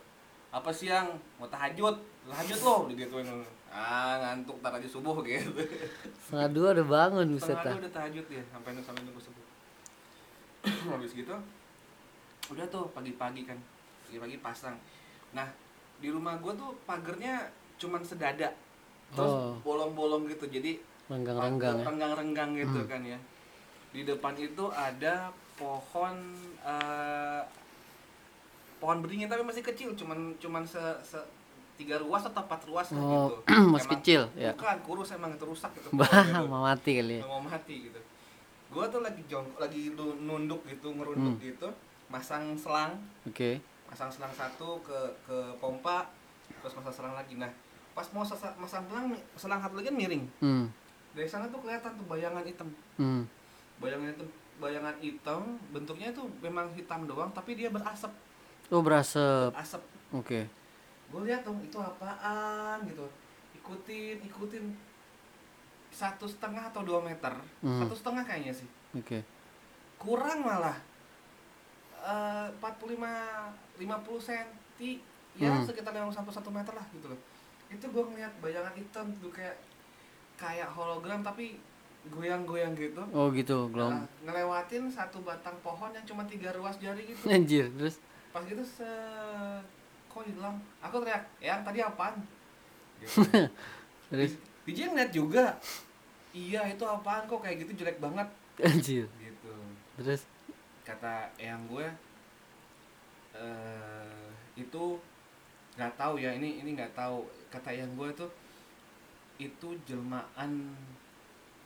[0.53, 1.17] Apa siang?
[1.41, 1.97] Mau tahajud.
[2.29, 3.25] Tahajud lo digituin
[3.71, 5.47] ah ngantuk tar aja subuh gitu.
[6.19, 9.45] Setengah dua udah bangun buset setengah ah dua udah tahajud ya sampai sampai nunggu subuh.
[10.91, 11.35] Habis gitu
[12.51, 13.55] udah tuh pagi-pagi kan.
[14.05, 14.75] Pagi-pagi pasang.
[15.31, 15.47] Nah
[15.97, 17.47] di rumah gue tuh pagernya
[17.77, 18.51] cuman sedada.
[19.11, 19.55] Terus Oh.
[19.59, 21.85] bolong-bolong gitu jadi renggang-renggang ya?
[21.87, 22.89] Renggang-renggang gitu Hmm.
[22.89, 23.19] kan ya.
[23.91, 26.15] Di depan itu ada pohon
[26.61, 27.41] eh,
[28.77, 31.19] pohon beringin tapi masih kecil cuman cuman se, se
[31.81, 33.35] tiga ruas atau empat ruas lah Oh, gitu.
[33.73, 34.51] masih Emang- kecil, ya.
[34.53, 35.89] bukan kurus emang itu rusak gitu.
[35.97, 36.13] Bah
[36.45, 37.23] mau mati kali ya?
[37.23, 37.97] mau mati gitu.
[38.69, 41.43] Gua tuh lagi jongkok lagi nu- nunduk gitu ngerunduk Hmm.
[41.43, 41.67] gitu
[42.07, 42.93] masang selang.
[43.23, 43.57] Oke.
[43.87, 46.07] Masang selang satu ke ke pompa
[46.53, 47.35] terus masang selang lagi.
[47.35, 47.49] Nah
[47.91, 48.53] pas mau masang
[48.85, 50.23] selang selang satu lagi kan miring.
[50.39, 50.65] Hmm.
[51.11, 52.69] Dari sana tuh kelihatan tuh bayangan hitam.
[52.95, 53.27] Hmm.
[53.77, 54.27] Bayangan hitam
[54.57, 58.13] bayangan hitam bentuknya tuh memang hitam doang tapi dia berasap.
[58.69, 59.51] Oh berasap.
[59.51, 59.81] Asap
[60.13, 60.47] oke
[61.11, 63.05] gue lihat dong itu apaan gitu.
[63.55, 64.65] Ikutin ikutin.
[65.91, 67.35] Satu setengah atau dua meter?
[67.59, 67.77] Hmm.
[67.77, 68.67] satu setengah kayaknya sih.
[68.95, 69.19] Oke.
[69.97, 70.79] Kurang malah.
[71.93, 73.13] Eh, empat puluh lima
[73.75, 75.03] lima puluh senti.
[75.31, 75.63] Ya Hmm.
[75.63, 77.19] sekitar yang sampai satu meter lah gitu loh.
[77.67, 79.55] Itu gue ngeliat bayangan hitam tuh kayak
[80.35, 81.55] kayak hologram tapi
[82.07, 82.99] goyang-goyang gitu.
[83.11, 87.19] Oh gitu belum Nah, ngelewatin satu batang pohon yang cuma tiga ruas jari gitu.
[87.31, 87.99] Anjir terus?
[88.31, 88.87] Pas gitu se
[90.11, 92.19] kok hilang aku teriak yang tadi apaan?
[92.99, 93.23] Gitu.
[94.11, 94.35] terus?
[94.67, 95.55] DJ ngeliat juga.
[96.35, 97.23] Iya itu apaan?
[97.31, 98.27] Kok kayak gitu jelek banget?
[98.59, 99.07] Anjir.
[99.07, 99.53] Gitu.
[99.95, 100.27] Terus?
[100.83, 101.87] Kata eyang gue
[103.31, 104.27] eh
[104.59, 104.99] itu
[105.79, 107.23] nggak tahu ya ini ini nggak tahu.
[107.47, 108.31] Kata eyang gue tuh
[109.39, 110.75] itu jelmaan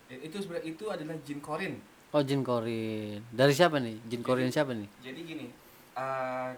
[0.07, 1.81] eh, itu sebenarnya itu adalah jin korin.
[2.13, 3.19] Oh jin korin.
[3.33, 3.97] Dari siapa nih?
[4.05, 4.87] Jin korin siapa nih?
[5.01, 5.47] jadi gini
[5.97, 6.51] eh,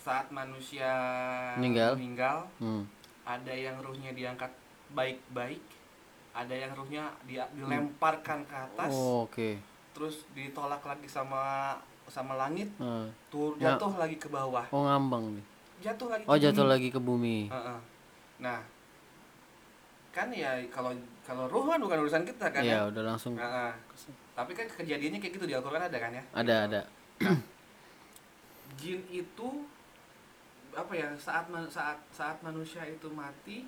[0.00, 0.88] saat manusia
[1.54, 1.92] Meninggal.
[1.94, 2.84] meninggal hmm
[3.20, 4.48] ada yang ruhnya diangkat
[4.90, 5.60] baik-baik
[6.32, 9.54] ada yang ruhnya dia dilemparkan ke atas oh, oke
[9.92, 11.76] terus ditolak lagi sama
[12.06, 13.76] sama langit Eh, tur Ya.
[13.76, 15.44] jatuh lagi ke bawah oh ngambang nih
[15.80, 16.72] jatuh lagi oh ke jatuh bumi.
[16.72, 17.78] lagi ke bumi Heeh.
[18.40, 18.60] nah
[20.10, 20.90] kan ya kalau
[21.22, 23.70] kalau ruh kan bukan urusan kita kan iya ya udah langsung Heeh.
[24.34, 26.80] tapi kan kejadiannya kayak gitu di Al-Quran ada kan ya ada ada
[28.76, 29.48] jin itu
[30.72, 33.66] apa ya saat saat saat manusia itu mati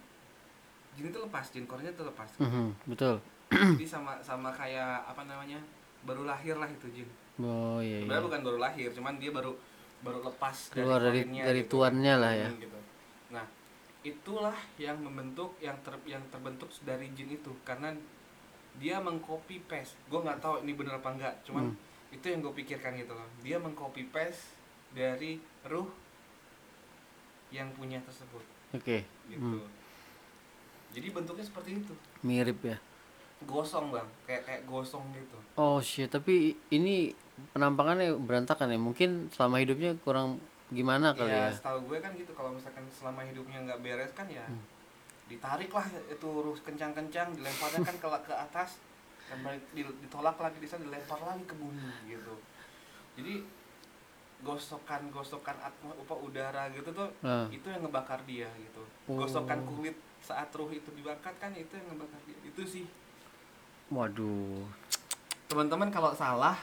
[0.92, 2.28] jin itu lepas jin kornya itu lepas.
[2.38, 3.16] Mhm, betul.
[3.48, 5.61] Jadi sama sama kayak apa namanya
[6.03, 7.09] baru lahir lah itu jin.
[7.38, 9.53] Oh iya sebenarnya iya bukan baru lahir cuman dia baru
[10.00, 11.70] baru lepas Keluar dari- korinnya dari gitu.
[11.72, 12.48] tuannya lah ya.
[12.48, 12.78] Hmm, gitu.
[13.30, 13.46] nah
[14.03, 17.53] itulah yang membentuk yang ter yang terbentuk dari jin itu.
[17.62, 17.88] Karena
[18.74, 19.96] dia mengcopy paste.
[20.07, 21.76] Gue nggak tahu ini bener apa enggak cuman Hmm.
[22.11, 23.28] itu yang gue pikirkan gitu loh.
[23.40, 24.57] Dia mengcopy paste
[24.90, 25.88] dari ruh
[27.53, 28.42] yang punya tersebut.
[28.72, 29.05] Oke.
[29.28, 29.38] Gitu.
[29.38, 29.68] Hmm.
[30.90, 31.92] jadi bentuknya seperti itu.
[32.20, 32.76] Mirip ya?
[33.42, 34.09] Gosong bang.
[34.24, 35.36] Kayak kayak gosong gitu.
[35.55, 36.09] Oh shit.
[36.09, 37.12] Tapi ini
[37.53, 38.76] penampakannya berantakan ya?
[38.76, 40.36] Mungkin selama hidupnya kurang
[40.68, 41.53] gimana kali ya ya?
[41.53, 42.32] setahu gue kan gitu.
[42.32, 44.61] Kalau misalkan selama hidupnya nggak beres kan ya Hmm.
[45.28, 48.76] ditarik lah itu ruh kencang-kencang dilemparnya kan ke ke atas
[49.28, 52.36] dan balik di- ditolak lagi di sana dilempar lagi ke bumi gitu.
[53.16, 53.44] Jadi
[54.43, 57.47] gosokan-gosokan atma apa udara gitu tuh Ah.
[57.49, 58.82] itu yang ngebakar dia gitu.
[59.07, 59.18] Oh.
[59.18, 62.38] gosokan kulit saat ruh itu dibakar kan itu yang ngebakar dia.
[62.43, 62.84] Itu sih.
[63.88, 64.66] Waduh.
[65.47, 66.59] Teman-teman kalau salah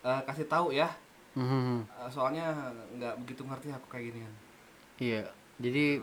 [0.00, 0.88] eh, kasih tahu ya.
[1.36, 1.86] Mhm.
[1.86, 4.20] Eh, soalnya nggak begitu ngerti aku kayak gini.
[4.98, 6.00] Iya jadi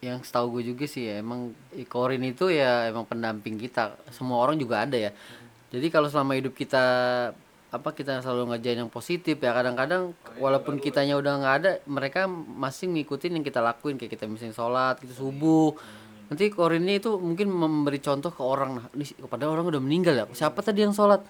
[0.00, 1.52] yang setahu gue juga sih ya emang
[1.88, 3.96] Korin itu ya emang pendamping kita.
[4.12, 5.12] Semua orang juga ada ya.
[5.70, 6.84] Jadi kalau selama hidup kita
[7.70, 9.54] apa kita selalu ngerjain yang positif ya.
[9.54, 13.94] Kadang-kadang walaupun kitanya udah nggak ada mereka masih ngikutin yang kita lakuin.
[13.96, 15.78] Kayak kita misalnya sholat gitu subuh.
[16.30, 20.14] Nanti Korin ini itu mungkin memberi contoh ke orang nah ini kepada orang udah meninggal
[20.14, 21.22] ya siapa tadi yang sholat?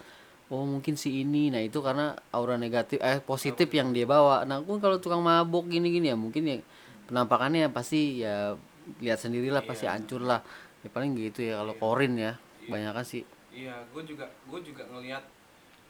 [0.52, 1.48] Oh mungkin si ini.
[1.48, 4.44] Nah itu karena aura negatif eh positif yang dia bawa.
[4.44, 6.56] Nah pun kalau tukang mabuk gini-gini ya mungkin ya
[7.08, 8.56] penampakannya pasti ya
[9.00, 10.44] lihat sendirilah pasti hancur lah.
[10.80, 12.36] Ya paling gitu ya kalau Korin ya
[12.68, 13.24] banyak sih.
[13.50, 15.26] Iya, gue juga gue juga ngelihat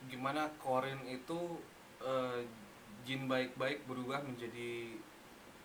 [0.09, 1.59] gimana Korin itu
[2.01, 2.41] eh,
[3.05, 4.97] jin baik-baik berubah menjadi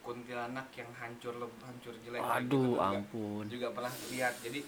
[0.04, 1.34] kuntilanak yang hancur
[1.64, 2.22] hancur jelek.
[2.22, 4.34] kayak gitu aduh juga, ampun juga pernah lihat.
[4.40, 4.60] Jadi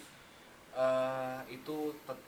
[0.75, 2.27] eh itu tet-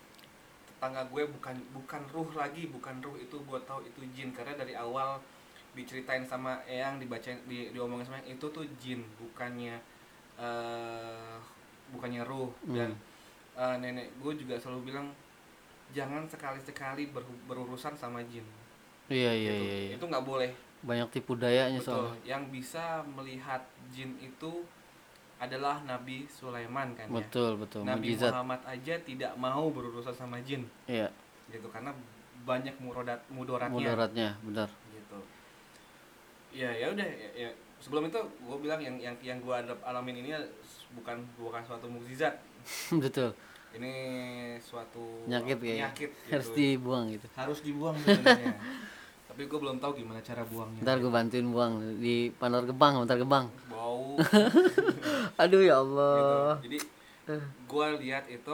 [0.66, 4.74] tetangga gue bukan bukan ruh lagi, bukan ruh itu gue tahu itu jin karena dari
[4.74, 5.22] awal
[5.72, 9.78] diceritain sama Eyang dibacain di diomongin sama Eyang, itu tuh jin bukannya
[10.42, 11.38] eh
[11.94, 12.96] bukannya ruh dan
[13.54, 15.12] eh, nenek gue juga selalu bilang
[15.92, 18.44] jangan sekali-sekali ber- berurusan sama jin.
[19.12, 19.64] Iya iya Gitu.
[19.68, 19.94] iya, iya.
[20.00, 20.52] itu nggak boleh.
[20.82, 22.10] Banyak tipu dayanya betul.
[22.10, 22.18] soalnya.
[22.26, 23.62] Yang bisa melihat
[23.92, 24.66] jin itu
[25.38, 27.16] adalah Nabi Sulaiman kan ya?
[27.20, 27.82] Betul betul.
[27.84, 28.32] Nabi mujizat.
[28.32, 30.64] Muhammad aja tidak mau berurusan sama jin.
[30.88, 31.12] Iya.
[31.52, 31.92] Gitu karena
[32.42, 34.70] banyak murodat mudaratnya mudaratnya benar.
[34.90, 35.20] Gitu.
[36.52, 37.50] Ya ya udah ya, ya.
[37.82, 40.32] sebelum itu gue bilang yang yang yang gue alamin ini
[40.94, 42.38] bukan bukan suatu mukjizat.
[43.04, 43.36] Betul
[43.72, 43.94] ini
[44.60, 45.88] suatu Nyakit kayaknya.
[45.92, 46.58] penyakit harus gitu.
[46.60, 47.28] dibuang gitu.
[47.36, 48.56] Harus dibuang sebenarnya.
[49.32, 50.82] Tapi gue belum tahu gimana cara buangnya.
[50.84, 53.46] Ntar gue bantuin buang di Pandar Gebang Pandar Gebang.
[53.72, 54.20] Bau.
[55.42, 55.96] Aduh ya gitu.
[55.96, 56.78] Allah jadi
[57.64, 58.54] gue lihat itu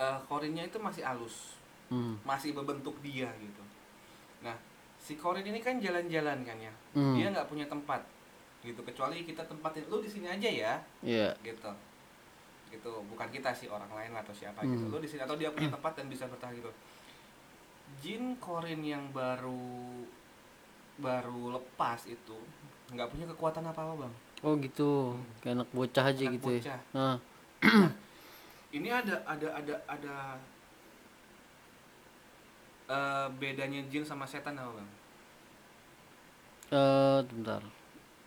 [0.00, 1.60] eh, korinnya itu masih halus.
[1.90, 2.14] Hmm.
[2.22, 3.62] masih berbentuk dia gitu.
[4.46, 4.54] Nah
[4.94, 6.70] si korin ini kan jalan-jalan kan ya?
[6.94, 7.18] Hmm.
[7.18, 7.98] dia nggak punya tempat
[8.62, 8.78] gitu.
[8.86, 10.72] Kecuali kita tempatin lu di sini aja ya.
[11.02, 11.34] Iya.
[11.42, 11.89] Gitu
[12.70, 13.02] gitu.
[13.10, 14.86] Bukan kita sih orang lain atau siapa gitu.
[14.86, 14.92] Hmm.
[14.94, 16.70] lu di sini atau dia punya tempat dan bisa bertahan gitu.
[18.00, 20.06] Jin korin yang baru
[21.00, 22.36] baru lepas itu
[22.92, 24.14] nggak punya kekuatan apa apa bang.
[24.40, 25.18] Oh gitu.
[25.42, 26.78] Kayak anak bocah aja Anak gitu bocah.
[26.78, 27.16] ya nah.
[28.76, 30.14] Ini ada ada ada ada
[32.86, 34.88] eh, bedanya jin sama setan apa bang?
[36.70, 37.62] Eh bentar.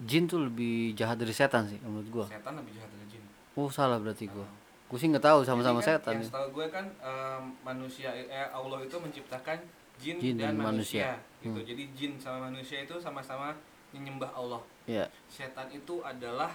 [0.03, 2.25] Jin tuh lebih jahat dari setan sih menurut gua.
[2.27, 3.22] Setan lebih jahat dari jin
[3.53, 4.45] oh salah berarti gua
[4.89, 8.77] gua sih nggak tahu sama-sama kan, setan yang setahu gue kan em, manusia eh, Allah
[8.81, 9.57] itu menciptakan
[9.97, 11.41] jin, Jin dan, dan manusia, manusia.
[11.41, 11.59] gitu.
[11.61, 11.67] Hmm.
[11.69, 13.53] Jadi jin sama manusia itu sama-sama
[13.93, 14.61] menyembah Allah.
[14.89, 16.49] iya Setan itu adalah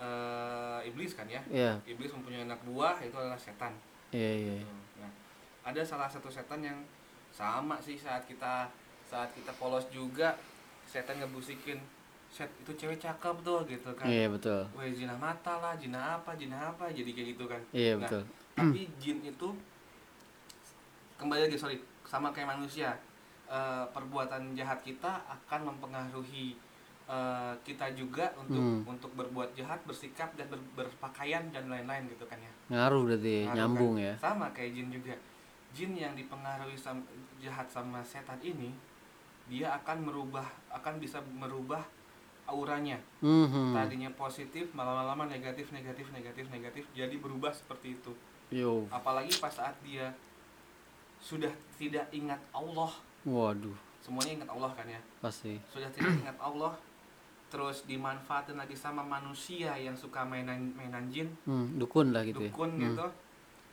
[0.00, 1.40] eh, iblis kan ya.
[1.48, 3.72] iya Iblis mempunyai anak buah itu adalah setan.
[4.12, 4.68] iya iya iya.
[5.00, 5.12] Nah,
[5.64, 6.78] ada salah satu setan yang
[7.28, 8.68] sama sih saat kita
[9.04, 10.36] saat kita polos juga
[10.88, 11.76] setan ngebusikin
[12.28, 14.04] set itu cewek cakep tuh gitu kan.
[14.04, 17.60] iya betul Wah, zina mata lah, zina apa, zina apa, jadi kayak gitu kan.
[17.70, 18.22] iya Nah, betul
[18.54, 19.48] tapi jin itu
[21.16, 22.92] kembali lagi sorry sama kayak manusia
[23.48, 26.52] Eh, perbuatan jahat kita akan mempengaruhi
[27.08, 28.84] eh, kita juga untuk Hmm.
[28.86, 33.56] untuk berbuat jahat bersikap dan ber- berpakaian dan lain-lain gitu kan ya ngaruh berarti Ngaruh
[33.56, 34.04] nyambung kan?
[34.04, 35.16] ya sama kayak jin juga
[35.72, 37.08] jin yang dipengaruhi sam-
[37.40, 38.68] jahat sama setan ini
[39.48, 41.80] dia akan merubah akan bisa merubah
[42.48, 43.72] auranya Mhm.
[43.72, 48.12] tadinya positif malam-lama negatif negatif negatif negatif jadi berubah seperti itu
[48.50, 48.88] Yo.
[48.88, 50.08] apalagi pas saat dia
[51.18, 52.88] sudah tidak ingat Allah
[53.22, 55.60] Waduh, semuanya ingat Allah kan ya pasti.
[55.68, 56.72] sudah tidak ingat Allah
[57.48, 62.48] terus dimanfaatin lagi sama manusia yang suka mainan mainan jin Hmm, dukun lah gitu ya.
[62.48, 62.82] dukun Hmm.
[62.82, 63.06] gitu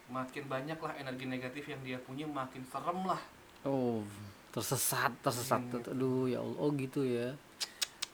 [0.08, 3.20] makin banyak lah energi negatif yang dia punya makin serem lah
[3.64, 4.06] Oh,
[4.52, 5.58] tersesat, tersesat.
[5.60, 5.82] Hmm.
[5.90, 6.54] Aduh, ya Allah.
[6.56, 7.34] Oh, gitu ya.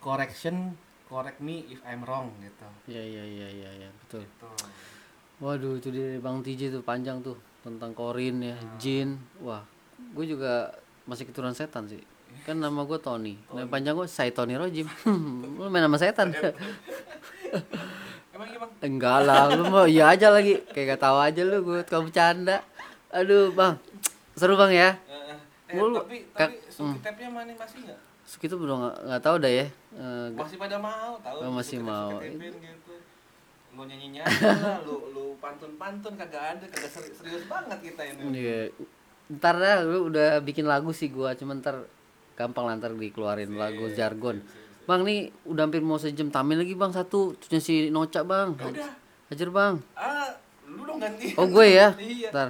[0.01, 0.73] Correction
[1.05, 4.25] correct me if I'm wrong gitu Ya, ya, ya, ya, ya, betul.
[4.35, 4.49] tuh
[5.39, 8.77] Waduh, itu di Bang TJ tuh panjang tuh tentang korin ya, Hmm.
[8.77, 9.09] jin.
[9.39, 9.65] Wah,
[10.13, 10.69] gue juga
[11.03, 11.97] masih keturunan setan sih.
[12.43, 13.41] Kan nama gue Tony.
[13.47, 14.85] Nama panjang gue Sai Tony Rojim.
[15.57, 16.29] lu main nama setan.
[18.31, 20.61] emang iya bang Enggak lah, lu mau iya aja lagi.
[20.67, 22.57] Kayak gak tahu aja lu gue kamu bercanda.
[23.09, 23.81] Aduh, Bang.
[24.33, 24.93] Seru Bang ya.
[25.03, 25.35] Eh,
[25.67, 25.99] eh, Mulu.
[25.99, 29.65] tapi Kak- tapi tapnya mana masih nggak Kita belum nggak tahu dah ya.
[29.91, 32.17] Ga- masih pada mau tahu Oh, masih mau.
[32.19, 32.93] gitu
[33.71, 38.01] lu nyanyi nyanyi lah lu lu pantun pantun kagak ada kagak seri- serius banget kita
[38.05, 38.59] ini Iya.
[39.31, 41.87] Ntar dah lu udah bikin lagu sih gua, cuman ntar
[42.33, 44.43] gampang lah ntar dikeluarin lagu jargon.
[44.83, 48.53] Bang nih udah hampir mau sejam tampil lagi bang satu, terusnya si Noca bang.
[48.53, 48.91] Ya udah
[49.29, 49.73] Hajar bang.
[49.93, 50.29] ah
[50.67, 51.95] lu dong ganti Oh gue ya.
[51.97, 52.47] iya Ntar.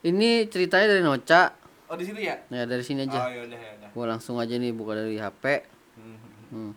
[0.00, 1.52] Ini ceritanya dari Noca.
[1.92, 3.28] Oh di situ ya Ya dari sini oh aja.
[3.28, 5.68] ya udah ya udah Gua langsung aja nih buka dari HP.
[6.00, 6.16] Hmm.
[6.48, 6.72] Hmm.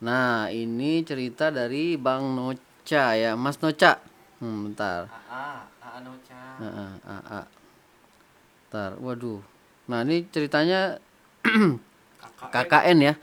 [0.00, 4.00] Nah ini cerita dari Bang Noca ya, Mas Noca.
[4.40, 5.12] Hmm, bentar.
[5.28, 7.46] ah ah Noca Heeh, ah, ah.
[8.72, 9.44] Ntar, waduh.
[9.92, 10.96] Nah ini ceritanya
[12.40, 13.14] kakak KKN ya.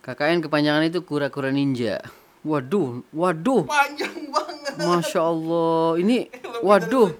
[0.00, 2.00] KKN kepanjangan itu kura-kura ninja.
[2.42, 3.68] Waduh, waduh.
[3.68, 6.00] panjang banget Masya Allah.
[6.00, 6.32] Ini
[6.66, 7.12] waduh.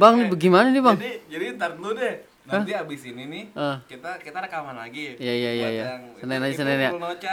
[0.00, 0.96] Bang, bagaimana nih, Bang?
[0.96, 3.78] jadi jadi ntar dulu deh nanti abis ini nih Ah.
[3.82, 5.84] kita kita rekaman lagi Iya iya iya iya.
[5.88, 6.90] yang- Senin aja Senin ya.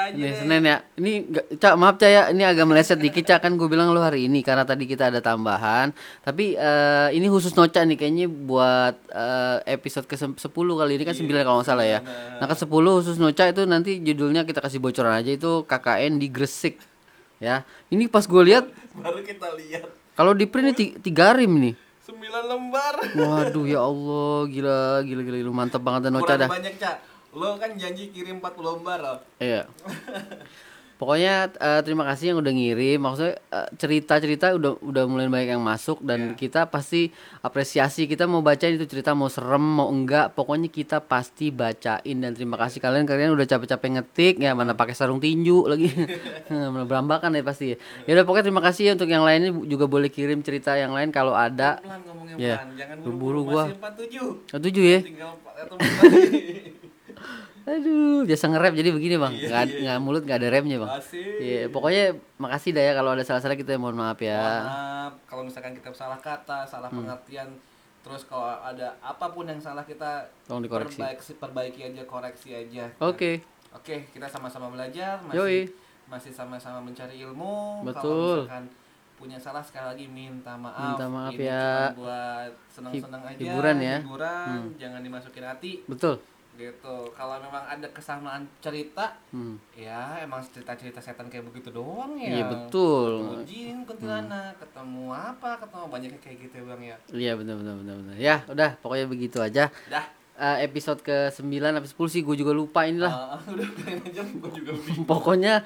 [0.10, 0.30] Ini.
[0.34, 0.78] Senin ya.
[0.94, 1.12] Ini
[1.56, 2.24] Cak, maaf Cak ya.
[2.30, 5.20] Ini agak meleset dikit Cak kan gue bilang lu hari ini karena tadi kita ada
[5.20, 5.92] tambahan.
[6.22, 11.26] Tapi eh, ini khusus Noca nih kayaknya buat eh, episode ke-10 kali ini kan 9
[11.42, 12.00] kalau nggak salah ya.
[12.38, 16.28] Nah, ke 10 khusus Noca itu nanti judulnya kita kasih bocoran aja itu KKN di
[16.28, 16.78] Gresik.
[17.38, 17.62] Ya.
[17.88, 21.76] Ini pas gue lihat baru kita lihat kalau di print ini ti- tiga rim nih.
[22.08, 22.16] 9
[22.48, 22.96] lembar.
[23.14, 26.50] Waduh ya Allah, gila gila gila, lu mantep banget dan Noca kurang dah.
[26.50, 26.98] banyak cak.
[27.34, 29.68] Lo kan janji kirim 40 lembar loh Iya.
[30.98, 32.98] Pokoknya eh, terima kasih yang udah ngirim.
[32.98, 38.06] Maksudnya eh, cerita-cerita udah udah mulai banyak yang masuk dan kita pasti apresiasi.
[38.06, 42.58] Kita mau bacain itu cerita mau serem mau enggak, pokoknya kita pasti bacain dan terima
[42.58, 45.94] kasih kalian kalian udah capek-capek ngetik ya mana pakai sarung tinju lagi.
[46.50, 47.78] Mana berambakan ya pasti.
[48.04, 51.10] Ya udah pokoknya terima kasih ya untuk yang lainnya juga boleh kirim cerita yang lain
[51.10, 51.78] kalau ada.
[51.78, 52.02] pelan
[52.36, 52.58] Iya.
[52.60, 53.64] pelan jangan Buru-buru gua.
[53.66, 55.00] masih 47 Setuju ya?
[55.00, 55.32] tinggal
[57.68, 59.36] Aduh, biasa nge-rap jadi begini, Bang.
[59.36, 59.80] Iya, Nggak iya.
[59.84, 60.92] nggak mulut nggak ada remnya, Bang.
[60.94, 61.28] Masih.
[61.38, 62.04] Iya, pokoknya
[62.38, 64.40] makasih dah ya kalau ada salah-salah kita mohon maaf ya.
[64.64, 67.04] maaf kalau misalkan kita salah kata salah Hmm.
[67.04, 67.50] pengertian
[68.00, 70.96] terus kalau ada apa pun yang salah kita Tolong dikoreksi.
[70.96, 73.44] perbaiki, perbaiki aja koreksi aja Oke.
[73.70, 75.68] oke kita sama-sama belajar Yoi.
[75.68, 75.76] masih
[76.08, 78.48] masih sama-sama mencari ilmu Betul.
[78.48, 78.66] kalau misalkan
[79.14, 81.68] punya salah sekali lagi minta maaf Minta maaf Ini ya.
[81.68, 83.98] cuma buat seneng-seneng Hib- aja hiburan ya.
[84.00, 86.16] hiburan jangan dimasukin hati Betul.
[86.58, 89.56] Gitu kalau memang ada kesamaan cerita Hmm.
[89.72, 93.22] ya emang cerita-cerita setan kayak begitu doang ya Iya, betul.
[93.22, 97.76] ketemu jin kuntilanak ketemu apa ketemu banyak kayak gitu ya bang ya Iya, benar benar
[97.78, 98.16] benar benar.
[98.18, 99.70] Ya, udah pokoknya begitu aja.
[99.88, 100.06] dah
[100.36, 103.10] Eh, episode ke-9 sampai 10 sih gue juga lupa inilah.
[103.10, 105.66] Ah, udah pengen aja gue juga bingung Pokoknya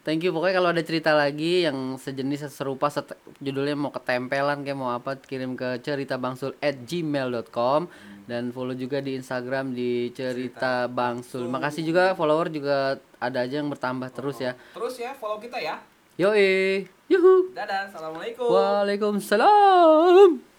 [0.00, 4.78] thank you pokoknya kalau ada cerita lagi yang sejenis serupa set- judulnya mau ketempelan kayak
[4.78, 7.90] mau apa kirim ke ceritabangsul at gmail.com
[8.26, 11.46] dan follow juga di Instagram di cerita bangsul.
[11.46, 14.52] Makasih juga follower juga ada aja yang bertambah terus ya.
[14.74, 15.80] terus ya follow kita ya
[16.16, 16.88] Yoi.
[17.06, 17.54] Yuhu.
[17.54, 20.55] dadah assalamualaikum Waalaikumsalam.